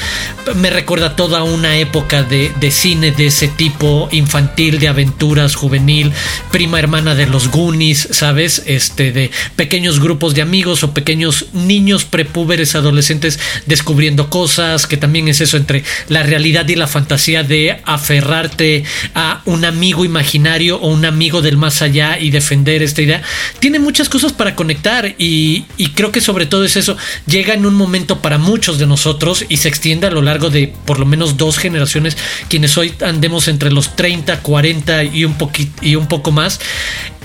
Me 0.55 0.69
recuerda 0.69 1.15
toda 1.15 1.43
una 1.43 1.77
época 1.77 2.23
de, 2.23 2.51
de 2.59 2.71
cine 2.71 3.11
de 3.11 3.27
ese 3.27 3.47
tipo, 3.47 4.09
infantil 4.11 4.32
infantil, 4.33 4.79
de 4.79 4.87
aventuras, 4.87 5.53
juvenil, 5.53 6.11
prima 6.51 6.79
hermana 6.79 7.13
de 7.13 7.27
los 7.27 7.49
Goonies, 7.49 8.07
¿sabes? 8.09 8.63
Este, 8.65 9.11
de 9.11 9.29
pequeños 9.55 9.99
grupos 9.99 10.33
de 10.33 10.41
amigos 10.41 10.83
o 10.83 10.91
pequeños 10.91 11.45
niños 11.53 12.03
prepúberes, 12.03 12.73
adolescentes 12.73 13.39
descubriendo 13.67 14.31
cosas, 14.31 14.87
que 14.87 14.97
también 14.97 15.27
es 15.27 15.39
eso 15.39 15.55
entre 15.55 15.83
la 16.09 16.23
realidad 16.23 16.67
y 16.67 16.73
la 16.73 16.87
fantasía 16.87 17.43
de 17.43 17.79
aferrarte 17.85 18.85
a 19.13 19.43
un 19.45 19.65
amigo 19.65 20.03
imaginario 20.03 20.77
o 20.77 20.87
un 20.87 21.05
amigo 21.05 21.43
del 21.43 21.57
más 21.57 21.83
allá 21.83 22.17
y 22.17 22.31
defender 22.31 22.81
esta 22.81 23.03
idea. 23.03 23.21
Tiene 23.59 23.77
muchas 23.77 24.09
cosas 24.09 24.33
para 24.33 24.55
conectar 24.55 25.13
y, 25.19 25.65
y 25.77 25.89
creo 25.89 26.11
que 26.11 26.21
sobre 26.21 26.47
todo 26.47 26.65
es 26.65 26.75
eso. 26.75 26.97
Llega 27.27 27.53
en 27.53 27.67
un 27.67 27.75
momento 27.75 28.19
para 28.19 28.39
muchos 28.39 28.79
de 28.79 28.87
nosotros 28.87 29.45
y 29.47 29.57
se 29.57 29.67
extiende 29.67 30.07
a 30.07 30.11
lo 30.11 30.23
largo 30.23 30.49
de 30.49 30.73
por 30.85 30.97
lo 30.97 31.05
menos 31.05 31.37
dos 31.37 31.59
generaciones, 31.59 32.17
quienes 32.49 32.75
hoy 32.79 32.95
andemos 32.99 33.47
entre 33.47 33.71
los 33.71 33.95
30 33.95 34.22
40 34.41 35.03
y 35.03 35.25
un, 35.25 35.33
poquito, 35.35 35.85
y 35.85 35.95
un 35.95 36.07
poco 36.07 36.31
más 36.31 36.59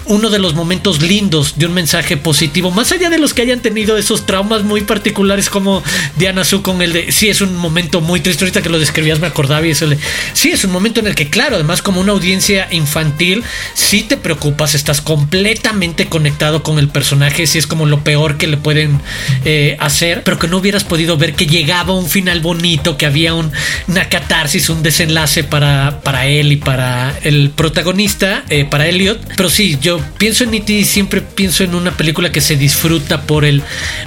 uno 0.08 0.30
de 0.30 0.38
los 0.38 0.54
momentos 0.54 1.02
lindos 1.02 1.54
de 1.56 1.66
un 1.66 1.74
mensaje 1.74 2.16
positivo, 2.16 2.70
más 2.70 2.92
allá 2.92 3.10
de 3.10 3.18
los 3.18 3.34
que 3.34 3.42
hayan 3.42 3.60
tenido 3.60 3.96
esos 3.96 4.26
traumas 4.26 4.62
muy 4.64 4.82
particulares 4.82 5.50
como 5.50 5.82
Diana 6.16 6.44
Su 6.44 6.62
con 6.62 6.82
el 6.82 6.92
de, 6.92 7.12
sí 7.12 7.28
es 7.28 7.40
un 7.40 7.56
momento 7.56 8.00
muy 8.00 8.20
triste, 8.20 8.44
ahorita 8.44 8.62
que 8.62 8.70
lo 8.70 8.78
describías 8.78 9.20
me 9.20 9.26
acordaba 9.26 9.66
y 9.66 9.70
eso 9.70 9.86
de, 9.86 9.98
sí 10.32 10.50
es 10.50 10.64
un 10.64 10.72
momento 10.72 11.00
en 11.00 11.06
el 11.06 11.14
que 11.14 11.28
claro, 11.28 11.56
además 11.56 11.82
como 11.82 12.00
una 12.00 12.12
audiencia 12.12 12.68
infantil, 12.70 13.44
si 13.74 14.02
te 14.02 14.16
preocupas, 14.16 14.74
estás 14.74 15.00
completamente 15.00 16.08
conectado 16.08 16.62
con 16.62 16.78
el 16.78 16.88
personaje, 16.88 17.46
si 17.46 17.58
es 17.58 17.66
como 17.66 17.86
lo 17.86 18.02
peor 18.02 18.38
que 18.38 18.46
le 18.46 18.56
pueden 18.56 19.00
eh, 19.44 19.76
hacer, 19.78 20.24
pero 20.24 20.38
que 20.38 20.48
no 20.48 20.58
hubieras 20.58 20.84
podido 20.84 21.16
ver 21.16 21.34
que 21.34 21.46
llegaba 21.46 21.94
un 21.94 22.08
final 22.08 22.40
bonito, 22.40 22.96
que 22.96 23.06
había 23.06 23.34
un, 23.34 23.52
una 23.86 24.08
catarsis, 24.08 24.70
un 24.70 24.82
desenlace 24.82 25.44
para, 25.44 26.00
para 26.02 26.26
él 26.26 26.52
y 26.52 26.56
para 26.56 27.18
el 27.22 27.50
protagonista, 27.50 28.44
eh, 28.48 28.64
para 28.64 28.86
Elliot, 28.86 29.20
pero 29.36 29.50
sí, 29.50 29.78
yo 29.80 29.97
pienso 30.18 30.44
en 30.44 30.54
E.T. 30.54 30.84
siempre 30.84 31.20
pienso 31.20 31.64
en 31.64 31.74
una 31.74 31.96
película 31.96 32.32
que 32.32 32.40
se 32.40 32.56
disfruta 32.56 33.22
por 33.22 33.44
el 33.44 33.62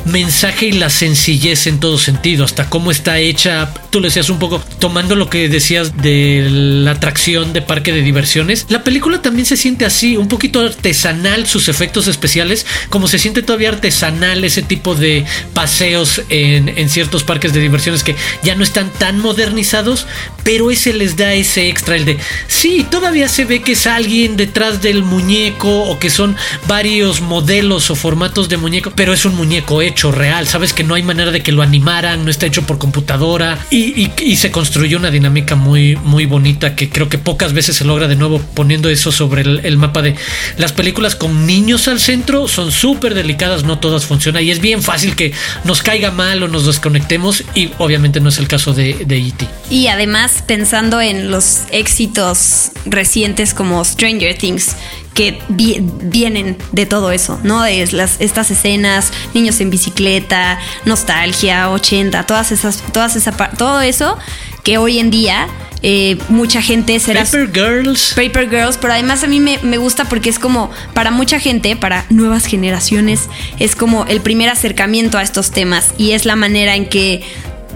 mensaje 0.05 0.67
y 0.67 0.71
la 0.73 0.89
sencillez 0.89 1.67
en 1.67 1.79
todo 1.79 1.97
sentido, 1.97 2.45
hasta 2.45 2.69
cómo 2.69 2.91
está 2.91 3.19
hecha. 3.19 3.73
Tú 3.89 3.99
lo 3.99 4.05
decías 4.05 4.29
un 4.29 4.39
poco, 4.39 4.63
tomando 4.79 5.15
lo 5.15 5.29
que 5.29 5.49
decías 5.49 5.97
de 5.97 6.47
la 6.49 6.91
atracción 6.91 7.53
de 7.53 7.61
parque 7.61 7.93
de 7.93 8.01
diversiones. 8.01 8.65
La 8.69 8.83
película 8.83 9.21
también 9.21 9.45
se 9.45 9.57
siente 9.57 9.85
así, 9.85 10.17
un 10.17 10.27
poquito 10.27 10.61
artesanal, 10.61 11.47
sus 11.47 11.69
efectos 11.69 12.07
especiales, 12.07 12.65
como 12.89 13.07
se 13.07 13.19
siente 13.19 13.43
todavía 13.43 13.69
artesanal 13.69 14.43
ese 14.43 14.61
tipo 14.61 14.95
de 14.95 15.25
paseos 15.53 16.21
en, 16.29 16.69
en 16.69 16.89
ciertos 16.89 17.23
parques 17.23 17.53
de 17.53 17.59
diversiones 17.59 18.03
que 18.03 18.15
ya 18.43 18.55
no 18.55 18.63
están 18.63 18.89
tan 18.91 19.19
modernizados, 19.19 20.07
pero 20.43 20.71
ese 20.71 20.93
les 20.93 21.15
da 21.17 21.33
ese 21.33 21.67
extra, 21.67 21.95
el 21.95 22.05
de, 22.05 22.17
sí, 22.47 22.85
todavía 22.89 23.27
se 23.27 23.45
ve 23.45 23.61
que 23.61 23.73
es 23.73 23.87
alguien 23.87 24.37
detrás 24.37 24.81
del 24.81 25.03
muñeco 25.03 25.83
o 25.83 25.99
que 25.99 26.09
son 26.09 26.35
varios 26.67 27.21
modelos 27.21 27.89
o 27.91 27.95
formatos 27.95 28.49
de 28.49 28.57
muñeco, 28.57 28.91
pero 28.95 29.13
es 29.13 29.25
un 29.25 29.35
muñeco 29.35 29.81
hecho 29.81 30.11
real. 30.11 30.47
Sabes 30.47 30.73
que 30.73 30.83
no 30.83 30.95
hay 30.95 31.03
manera 31.03 31.31
de 31.31 31.43
que 31.43 31.51
lo 31.51 31.61
animaran, 31.61 32.25
no 32.25 32.31
está 32.31 32.45
hecho 32.45 32.63
por 32.63 32.77
computadora 32.77 33.59
y, 33.69 34.09
se 34.41 34.49
construyó 34.49 34.97
una 34.97 35.11
dinámica 35.11 35.55
muy, 35.55 35.95
muy 35.97 36.25
bonita 36.25 36.75
que 36.75 36.89
creo 36.89 37.09
que 37.09 37.19
pocas 37.19 37.53
veces 37.53 37.75
se 37.75 37.85
logra 37.85 38.07
de 38.07 38.15
nuevo 38.15 38.41
poniendo 38.55 38.89
eso 38.89 39.11
sobre 39.11 39.41
el, 39.41 39.77
mapa 39.77 40.01
de 40.01 40.15
las 40.57 40.71
películas 40.71 41.15
con 41.15 41.45
niños 41.45 41.87
al 41.87 41.99
centro. 41.99 42.47
Son 42.47 42.71
súper 42.71 43.13
delicadas, 43.13 43.63
no 43.63 43.77
todas 43.77 44.05
funcionan 44.05 44.43
y 44.43 44.49
es 44.49 44.61
bien 44.61 44.81
fácil 44.81 45.15
que 45.15 45.31
nos 45.63 45.83
caiga 45.83 46.09
mal 46.09 46.41
o 46.41 46.47
nos 46.47 46.65
desconectemos 46.65 47.43
y 47.53 47.69
obviamente 47.77 48.19
no 48.19 48.29
es 48.29 48.39
el 48.39 48.47
caso 48.47 48.73
de, 48.73 49.05
de 49.05 49.17
E.T. 49.17 49.47
Y 49.69 49.87
además 49.87 50.30
pensando 50.45 51.01
en 51.01 51.31
los 51.31 51.61
éxitos 51.71 52.71
recientes 52.85 53.53
como 53.53 53.83
Stranger 53.83 54.37
Things, 54.37 54.75
que 55.13 55.41
vienen 55.49 56.57
de 56.71 56.85
todo 56.85 57.11
eso, 57.11 57.39
¿no? 57.43 57.63
De 57.63 57.85
las, 57.91 58.21
estas 58.21 58.49
escenas, 58.51 59.11
niños 59.33 59.59
en 59.59 59.69
bicicleta, 59.69 60.59
nostalgia, 60.85 61.69
80, 61.69 62.25
todas 62.25 62.51
esas, 62.51 62.81
todas 62.93 63.15
esa, 63.15 63.31
todo 63.31 63.81
eso 63.81 64.17
que 64.63 64.77
hoy 64.77 64.99
en 64.99 65.11
día 65.11 65.47
eh, 65.83 66.17
mucha 66.29 66.61
gente 66.61 66.99
será... 66.99 67.23
Paper 67.23 67.51
Girls. 67.51 68.13
Paper 68.15 68.49
Girls, 68.49 68.77
pero 68.77 68.93
además 68.93 69.23
a 69.23 69.27
mí 69.27 69.39
me, 69.39 69.57
me, 69.63 69.77
gusta 69.77 70.05
porque 70.05 70.29
es 70.29 70.37
como, 70.37 70.69
para 70.93 71.09
mucha 71.09 71.39
gente, 71.39 71.75
para 71.75 72.05
nuevas 72.09 72.45
generaciones, 72.45 73.29
es 73.59 73.75
como 73.75 74.05
el 74.05 74.21
primer 74.21 74.49
acercamiento 74.49 75.17
a 75.17 75.23
estos 75.23 75.51
temas 75.51 75.93
y 75.97 76.11
es 76.11 76.25
la 76.25 76.35
manera 76.35 76.75
en 76.75 76.87
que 76.87 77.23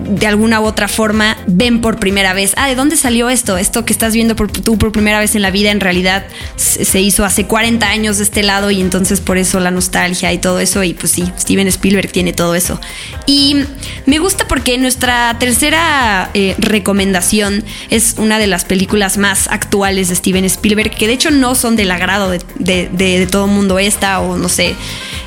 de 0.03 0.27
alguna 0.27 0.61
u 0.61 0.65
otra 0.65 0.87
forma 0.87 1.37
ven 1.47 1.81
por 1.81 1.99
primera 1.99 2.33
vez, 2.33 2.53
ah, 2.57 2.67
¿de 2.67 2.75
dónde 2.75 2.97
salió 2.97 3.29
esto? 3.29 3.57
Esto 3.57 3.85
que 3.85 3.93
estás 3.93 4.13
viendo 4.13 4.35
por, 4.35 4.51
tú 4.51 4.77
por 4.77 4.91
primera 4.91 5.19
vez 5.19 5.35
en 5.35 5.41
la 5.41 5.51
vida 5.51 5.71
en 5.71 5.79
realidad 5.79 6.25
se 6.55 7.01
hizo 7.01 7.25
hace 7.25 7.45
40 7.45 7.87
años 7.87 8.17
de 8.17 8.23
este 8.23 8.43
lado 8.43 8.71
y 8.71 8.81
entonces 8.81 9.21
por 9.21 9.37
eso 9.37 9.59
la 9.59 9.71
nostalgia 9.71 10.31
y 10.33 10.37
todo 10.37 10.59
eso 10.59 10.83
y 10.83 10.93
pues 10.93 11.11
sí, 11.11 11.31
Steven 11.39 11.67
Spielberg 11.67 12.11
tiene 12.11 12.33
todo 12.33 12.55
eso. 12.55 12.79
Y 13.25 13.57
me 14.05 14.19
gusta 14.19 14.47
porque 14.47 14.77
nuestra 14.77 15.37
tercera 15.39 16.29
eh, 16.33 16.55
recomendación 16.57 17.63
es 17.89 18.15
una 18.17 18.39
de 18.39 18.47
las 18.47 18.65
películas 18.65 19.17
más 19.17 19.47
actuales 19.49 20.09
de 20.09 20.15
Steven 20.15 20.45
Spielberg, 20.45 20.91
que 20.91 21.07
de 21.07 21.13
hecho 21.13 21.31
no 21.31 21.55
son 21.55 21.75
del 21.75 21.91
agrado 21.91 22.29
de, 22.29 22.39
de, 22.59 23.27
todo 23.27 23.45
el 23.45 23.51
mundo 23.51 23.79
esta 23.79 24.19
o 24.19 24.37
no 24.37 24.49
sé, 24.49 24.75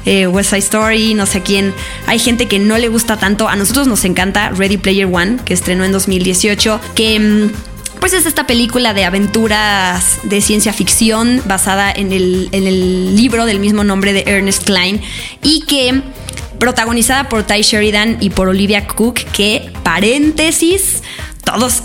eh, 0.07 0.27
West 0.27 0.51
Side 0.51 0.61
Story, 0.61 1.15
no 1.15 1.27
sé 1.27 1.43
quién. 1.43 1.75
Hay 2.07 2.19
gente 2.19 2.47
que 2.47 2.59
no 2.59 2.79
le 2.79 2.89
gusta 2.89 3.17
tanto, 3.17 3.49
a 3.49 3.57
nosotros 3.57 3.87
nos 3.87 4.05
encanta 4.05 4.51
Ready 4.59 4.77
Player 4.77 5.07
One, 5.11 5.39
que 5.45 5.55
estrenó 5.55 5.85
en 5.85 5.93
2018, 5.93 6.81
que 6.95 7.19
mm, 7.19 7.53
pues 8.01 8.13
es 8.13 8.27
esta 8.27 8.47
película 8.47 8.95
de 8.95 9.05
aventuras 9.05 10.19
de 10.23 10.41
ciencia 10.41 10.73
ficción 10.73 11.43
basada 11.47 11.91
en 11.91 12.13
el, 12.13 12.49
en 12.53 12.67
el 12.67 13.17
libro 13.17 13.45
del 13.47 13.61
mismo 13.61 13.85
nombre 13.85 14.13
de 14.13 14.25
Ernest 14.27 14.65
Klein 14.65 15.01
y 15.43 15.63
que 15.63 16.03
protagonizada 16.59 17.29
por 17.29 17.45
Ty 17.45 17.63
Sheridan 17.63 18.19
y 18.21 18.31
por 18.31 18.49
Olivia 18.49 18.87
Cook, 18.87 19.21
que 19.33 19.71
paréntesis, 19.83 21.03
todos, 21.53 21.83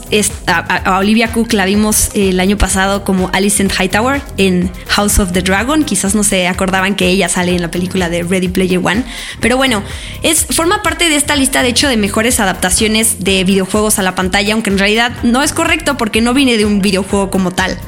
a, 0.47 0.97
Olivia 0.99 1.32
Cook 1.32 1.54
la 1.54 1.63
vimos 1.63 2.10
el 2.15 2.41
año 2.41 2.58
pasado 2.58 3.06
como 3.06 3.30
Alicent 3.32 3.71
Hightower 3.71 4.21
en 4.38 4.69
House 4.88 5.19
of 5.19 5.32
the 5.32 5.41
Dragon. 5.41 5.86
Quizás 5.86 6.15
no 6.15 6.23
se 6.23 6.49
acordaban 6.49 6.95
que 6.95 7.08
ella 7.08 7.30
sale 7.30 7.56
en 7.56 7.62
la 7.62 7.71
película 7.71 8.10
de 8.10 8.23
Ready 8.23 8.49
Player 8.49 8.82
One. 8.84 9.06
Pero 9.39 9.56
bueno, 9.56 9.82
es, 10.21 10.45
forma 10.47 10.84
parte 10.84 11.08
de 11.08 11.15
esta 11.15 11.38
lista 11.38 11.63
de 11.63 11.69
hecho 11.69 11.88
de 11.88 11.95
mejores 11.95 12.41
adaptaciones 12.41 13.23
de 13.23 13.45
videojuegos 13.45 13.99
a 13.99 14.02
la 14.02 14.15
pantalla, 14.15 14.54
aunque 14.54 14.69
en 14.69 14.80
realidad 14.80 15.13
no 15.23 15.41
es 15.41 15.54
correcto 15.54 15.95
porque 15.95 16.19
no 16.19 16.34
viene 16.34 16.58
de 16.58 16.65
un 16.65 16.82
videojuego 16.82 17.32
como 17.32 17.52
tal. 17.52 17.80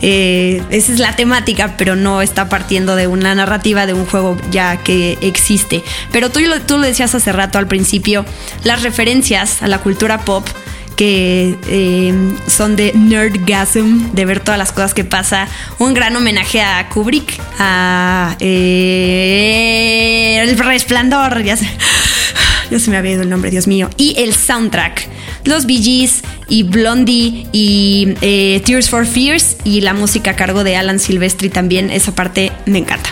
Eh, 0.00 0.62
esa 0.70 0.92
es 0.92 0.98
la 0.98 1.14
temática, 1.14 1.74
pero 1.76 1.96
no 1.96 2.22
está 2.22 2.48
partiendo 2.48 2.96
de 2.96 3.08
una 3.08 3.34
narrativa 3.34 3.84
de 3.84 3.92
un 3.92 4.06
juego 4.06 4.38
ya 4.50 4.78
que 4.78 5.18
existe. 5.20 5.84
Pero 6.12 6.30
tú, 6.30 6.40
tú 6.66 6.78
lo 6.78 6.84
decías 6.84 7.14
hace 7.14 7.30
rato 7.32 7.58
al 7.58 7.66
principio, 7.66 8.24
las 8.64 8.82
referencias 8.82 9.62
a 9.62 9.68
la 9.68 9.78
cultura 9.78 10.24
pop 10.24 10.48
que 11.00 11.56
eh, 11.66 12.12
son 12.46 12.76
de 12.76 12.92
nerdgasm, 12.92 14.12
de 14.12 14.24
ver 14.26 14.40
todas 14.40 14.58
las 14.58 14.70
cosas 14.70 14.92
que 14.92 15.02
pasa. 15.02 15.48
Un 15.78 15.94
gran 15.94 16.14
homenaje 16.14 16.60
a 16.60 16.90
Kubrick, 16.90 17.40
a 17.58 18.36
eh, 18.38 19.66
El 20.42 20.58
Resplandor, 20.58 21.42
ya 21.42 21.56
se, 21.56 21.64
ya 22.70 22.78
se 22.78 22.90
me 22.90 22.98
había 22.98 23.12
ido 23.12 23.22
el 23.22 23.30
nombre, 23.30 23.50
Dios 23.50 23.66
mío. 23.66 23.88
Y 23.96 24.14
el 24.18 24.34
soundtrack, 24.34 25.08
los 25.44 25.64
Bee 25.64 25.82
Gees 25.82 26.20
y 26.50 26.64
Blondie 26.64 27.46
y 27.50 28.08
eh, 28.20 28.60
Tears 28.66 28.90
for 28.90 29.06
Fears 29.06 29.56
y 29.64 29.80
la 29.80 29.94
música 29.94 30.32
a 30.32 30.36
cargo 30.36 30.64
de 30.64 30.76
Alan 30.76 30.98
Silvestri 30.98 31.48
también, 31.48 31.88
esa 31.88 32.14
parte 32.14 32.52
me 32.66 32.76
encanta. 32.76 33.08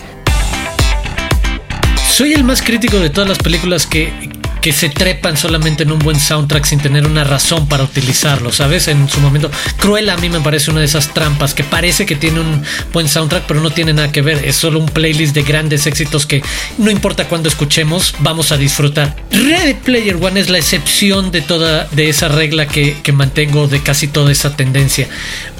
Soy 2.06 2.34
el 2.34 2.44
más 2.44 2.60
crítico 2.60 3.00
de 3.00 3.08
todas 3.08 3.30
las 3.30 3.38
películas 3.38 3.86
que, 3.86 4.12
que 4.60 4.72
se 4.72 4.88
trepan 4.88 5.36
solamente 5.36 5.82
en 5.82 5.92
un 5.92 5.98
buen 5.98 6.18
soundtrack 6.18 6.64
sin 6.64 6.80
tener 6.80 7.06
una 7.06 7.24
razón 7.24 7.68
para 7.68 7.84
utilizarlo, 7.84 8.52
¿sabes? 8.52 8.88
En 8.88 9.08
su 9.08 9.20
momento, 9.20 9.50
Cruella 9.78 10.14
a 10.14 10.16
mí 10.16 10.28
me 10.28 10.40
parece 10.40 10.70
una 10.70 10.80
de 10.80 10.86
esas 10.86 11.12
trampas 11.14 11.54
que 11.54 11.64
parece 11.64 12.06
que 12.06 12.16
tiene 12.16 12.40
un 12.40 12.62
buen 12.92 13.08
soundtrack, 13.08 13.44
pero 13.46 13.60
no 13.60 13.70
tiene 13.70 13.92
nada 13.92 14.12
que 14.12 14.22
ver. 14.22 14.44
Es 14.44 14.56
solo 14.56 14.78
un 14.78 14.86
playlist 14.86 15.34
de 15.34 15.42
grandes 15.42 15.86
éxitos 15.86 16.26
que 16.26 16.42
no 16.78 16.90
importa 16.90 17.28
cuándo 17.28 17.48
escuchemos, 17.48 18.14
vamos 18.20 18.52
a 18.52 18.56
disfrutar. 18.56 19.16
Red 19.30 19.76
Player 19.84 20.16
One 20.16 20.40
es 20.40 20.50
la 20.50 20.58
excepción 20.58 21.30
de 21.30 21.40
toda 21.40 21.84
de 21.92 22.08
esa 22.08 22.28
regla 22.28 22.66
que, 22.66 22.96
que 23.02 23.12
mantengo 23.12 23.68
de 23.68 23.82
casi 23.82 24.08
toda 24.08 24.32
esa 24.32 24.56
tendencia 24.56 25.08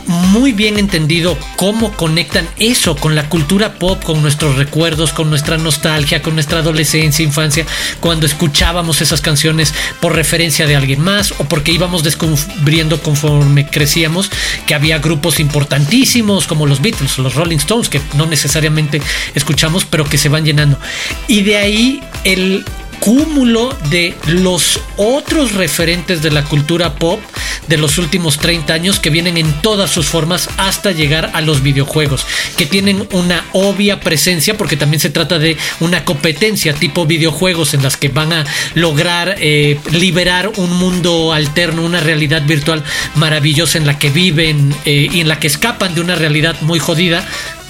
muy 0.09 0.53
bien 0.53 0.79
entendido 0.79 1.37
cómo 1.57 1.93
conectan 1.93 2.49
eso 2.59 2.97
con 2.97 3.15
la 3.15 3.29
cultura 3.29 3.75
pop, 3.75 4.03
con 4.03 4.23
nuestros 4.23 4.57
recuerdos, 4.57 5.13
con 5.13 5.29
nuestra 5.29 5.59
nostalgia, 5.59 6.23
con 6.23 6.35
nuestra 6.35 6.61
adolescencia, 6.61 7.25
infancia, 7.25 7.67
cuando 8.01 8.25
escuchábamos 8.25 8.88
esas 9.01 9.21
canciones 9.21 9.75
por 10.01 10.15
referencia 10.15 10.67
de 10.67 10.77
alguien 10.77 11.01
más 11.01 11.33
o 11.39 11.45
porque 11.45 11.73
íbamos 11.73 12.03
descubriendo 12.03 13.01
conforme 13.03 13.67
crecíamos 13.67 14.31
que 14.67 14.75
había 14.75 14.99
grupos 14.99 15.41
importantísimos 15.41 16.47
como 16.47 16.67
los 16.67 16.81
Beatles, 16.81 17.19
los 17.19 17.35
Rolling 17.35 17.59
Stones, 17.59 17.89
que 17.89 18.01
no 18.17 18.27
necesariamente 18.27 19.01
escuchamos, 19.35 19.85
pero 19.85 20.05
que 20.05 20.19
se 20.19 20.29
van 20.29 20.45
llenando. 20.45 20.79
Y 21.27 21.43
de 21.43 21.57
ahí 21.57 22.03
el 22.25 22.65
cúmulo 23.01 23.77
de 23.91 24.15
los 24.27 24.81
otros 24.97 25.53
referentes 25.53 26.23
de 26.23 26.31
la 26.31 26.45
cultura 26.45 26.95
pop 26.95 27.21
de 27.69 27.77
los 27.77 27.99
últimos 27.99 28.39
30 28.39 28.73
años 28.73 28.99
que 28.99 29.11
vienen 29.11 29.37
en 29.37 29.53
todas 29.63 29.91
sus 29.91 30.07
formas 30.07 30.49
hasta 30.57 30.93
llegar 30.93 31.31
a 31.35 31.41
los 31.41 31.63
videojuegos, 31.63 32.27
que 32.57 32.67
tienen 32.67 33.07
una 33.13 33.45
obvia 33.53 34.01
presencia 34.01 34.57
porque 34.57 34.77
también 34.77 35.01
se 35.01 35.11
trata 35.11 35.39
de 35.39 35.57
una 35.81 36.05
competencia 36.05 36.73
tipo 36.73 37.07
videojuegos 37.07 37.75
en 37.75 37.83
las 37.83 37.97
que 37.97 38.09
van 38.09 38.33
a 38.33 38.47
lograr 38.75 39.37
eh, 39.39 39.79
liberar 39.93 40.53
un 40.57 40.73
mundo 40.79 41.33
alterno, 41.33 41.83
una 41.85 42.01
realidad 42.01 42.43
virtual 42.47 42.83
maravillosa 43.15 43.79
en 43.79 43.87
la 43.87 43.99
que 43.99 44.11
viven 44.11 44.75
eh, 44.85 45.09
y 45.13 45.21
en 45.21 45.29
la 45.29 45.39
que 45.39 45.47
escapan 45.47 45.95
de 45.95 46.01
una 46.01 46.15
realidad 46.15 46.57
muy 46.63 46.79
jodida 46.79 47.27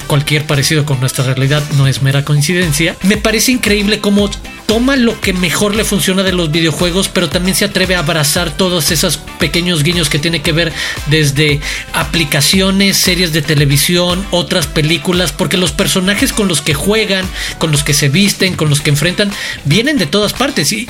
cualquier 0.09 0.44
parecido 0.44 0.85
con 0.85 0.99
nuestra 0.99 1.23
realidad 1.23 1.62
no 1.77 1.87
es 1.87 2.03
mera 2.03 2.25
coincidencia. 2.25 2.97
Me 3.03 3.18
parece 3.18 3.53
increíble 3.53 4.01
cómo 4.01 4.29
toma 4.66 4.97
lo 4.97 5.18
que 5.21 5.33
mejor 5.33 5.77
le 5.77 5.85
funciona 5.85 6.23
de 6.23 6.33
los 6.33 6.51
videojuegos, 6.51 7.09
pero 7.09 7.29
también 7.29 7.57
se 7.57 7.64
atreve 7.64 7.94
a 7.94 8.01
abrazar 8.01 8.51
todos 8.51 8.90
esos 8.90 9.18
pequeños 9.38 9.83
guiños 9.83 10.11
que 10.11 10.18
tiene 10.18 10.42
que 10.42 10.53
ver 10.53 10.73
desde 11.07 11.61
aplicaciones, 11.92 12.97
series 12.97 13.33
de 13.33 13.40
televisión, 13.40 14.27
otras 14.31 14.66
películas, 14.66 15.33
porque 15.33 15.57
los 15.57 15.73
personajes 15.73 16.33
con 16.33 16.49
los 16.49 16.61
que 16.61 16.75
juegan, 16.75 17.25
con 17.59 17.71
los 17.71 17.85
que 17.85 17.94
se 17.94 18.09
visten, 18.09 18.55
con 18.57 18.68
los 18.68 18.81
que 18.81 18.90
enfrentan, 18.90 19.31
vienen 19.64 19.97
de 19.97 20.07
todas 20.07 20.33
partes. 20.33 20.73
Y, 20.73 20.88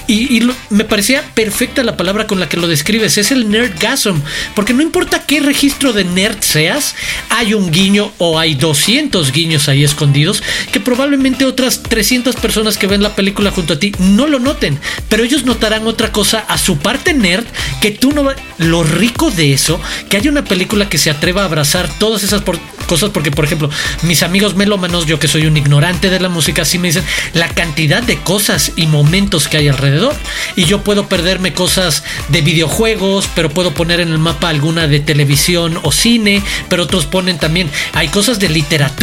me 0.70 0.85
parecía 0.85 1.22
perfecta 1.35 1.83
la 1.83 1.96
palabra 1.96 2.26
con 2.26 2.40
la 2.40 2.48
que 2.48 2.57
lo 2.57 2.68
describes, 2.68 3.18
es 3.18 3.33
el 3.33 3.50
nerdgasm, 3.50 4.20
porque 4.54 4.74
no 4.74 4.83
importa 4.83 5.24
qué 5.26 5.40
registro 5.40 5.92
de 5.92 6.04
nerd 6.04 6.40
seas, 6.40 6.94
hay 7.28 7.54
un 7.54 7.70
guiño 7.70 8.12
o 8.18 8.38
hay 8.38 8.54
200 8.54 9.08
guiños 9.33 9.68
ahí 9.68 9.85
escondidos 9.85 10.42
que 10.73 10.81
probablemente 10.81 11.44
otras 11.44 11.83
300 11.83 12.37
personas 12.37 12.77
que 12.77 12.87
ven 12.87 13.03
la 13.03 13.16
película 13.16 13.51
junto 13.51 13.75
a 13.75 13.79
ti 13.79 13.92
no 13.99 14.27
lo 14.27 14.38
noten, 14.38 14.79
pero 15.09 15.25
ellos 15.25 15.44
notarán 15.44 15.87
otra 15.87 16.12
cosa 16.12 16.44
a 16.49 16.59
su 16.59 16.79
parte 16.79 17.14
nerd 17.14 17.44
que 17.81 17.90
tú 17.90 18.12
no... 18.12 18.29
Lo 18.59 18.83
rico 18.83 19.31
de 19.31 19.53
eso, 19.53 19.81
que 20.09 20.16
haya 20.16 20.31
una 20.31 20.44
película 20.44 20.88
que 20.88 20.99
se 20.99 21.11
atreva 21.11 21.42
a 21.42 21.44
abrazar 21.44 21.88
todas 21.99 22.25
esas 22.25 22.42
cosas, 22.88 23.11
porque 23.11 23.31
por 23.31 23.44
ejemplo, 23.44 23.71
mis 24.03 24.25
amigos 24.25 24.57
melómanos, 24.57 25.07
yo 25.07 25.21
que 25.21 25.29
soy 25.29 25.47
un 25.47 25.57
ignorante 25.57 26.11
de 26.11 26.18
la 26.18 26.29
música, 26.29 26.64
sí 26.64 26.79
me 26.79 26.88
dicen 26.88 27.05
la 27.35 27.49
cantidad 27.49 28.03
de 28.03 28.18
cosas 28.18 28.73
y 28.75 28.87
momentos 28.87 29.47
que 29.47 29.59
hay 29.59 29.68
alrededor. 29.68 30.14
Y 30.57 30.64
yo 30.64 30.83
puedo 30.83 31.09
perderme 31.09 31.53
cosas 31.53 32.03
de 32.31 32.40
videojuegos, 32.40 33.29
pero 33.35 33.51
puedo 33.51 33.75
poner 33.75 34.01
en 34.01 34.09
el 34.09 34.18
mapa 34.18 34.49
alguna 34.49 34.88
de 34.88 34.99
televisión 34.99 35.79
o 35.83 35.92
cine, 35.92 36.42
pero 36.68 36.83
otros 36.83 37.07
ponen 37.07 37.38
también, 37.38 37.71
hay 37.92 38.09
cosas 38.09 38.40
de 38.40 38.49
literatura, 38.49 38.97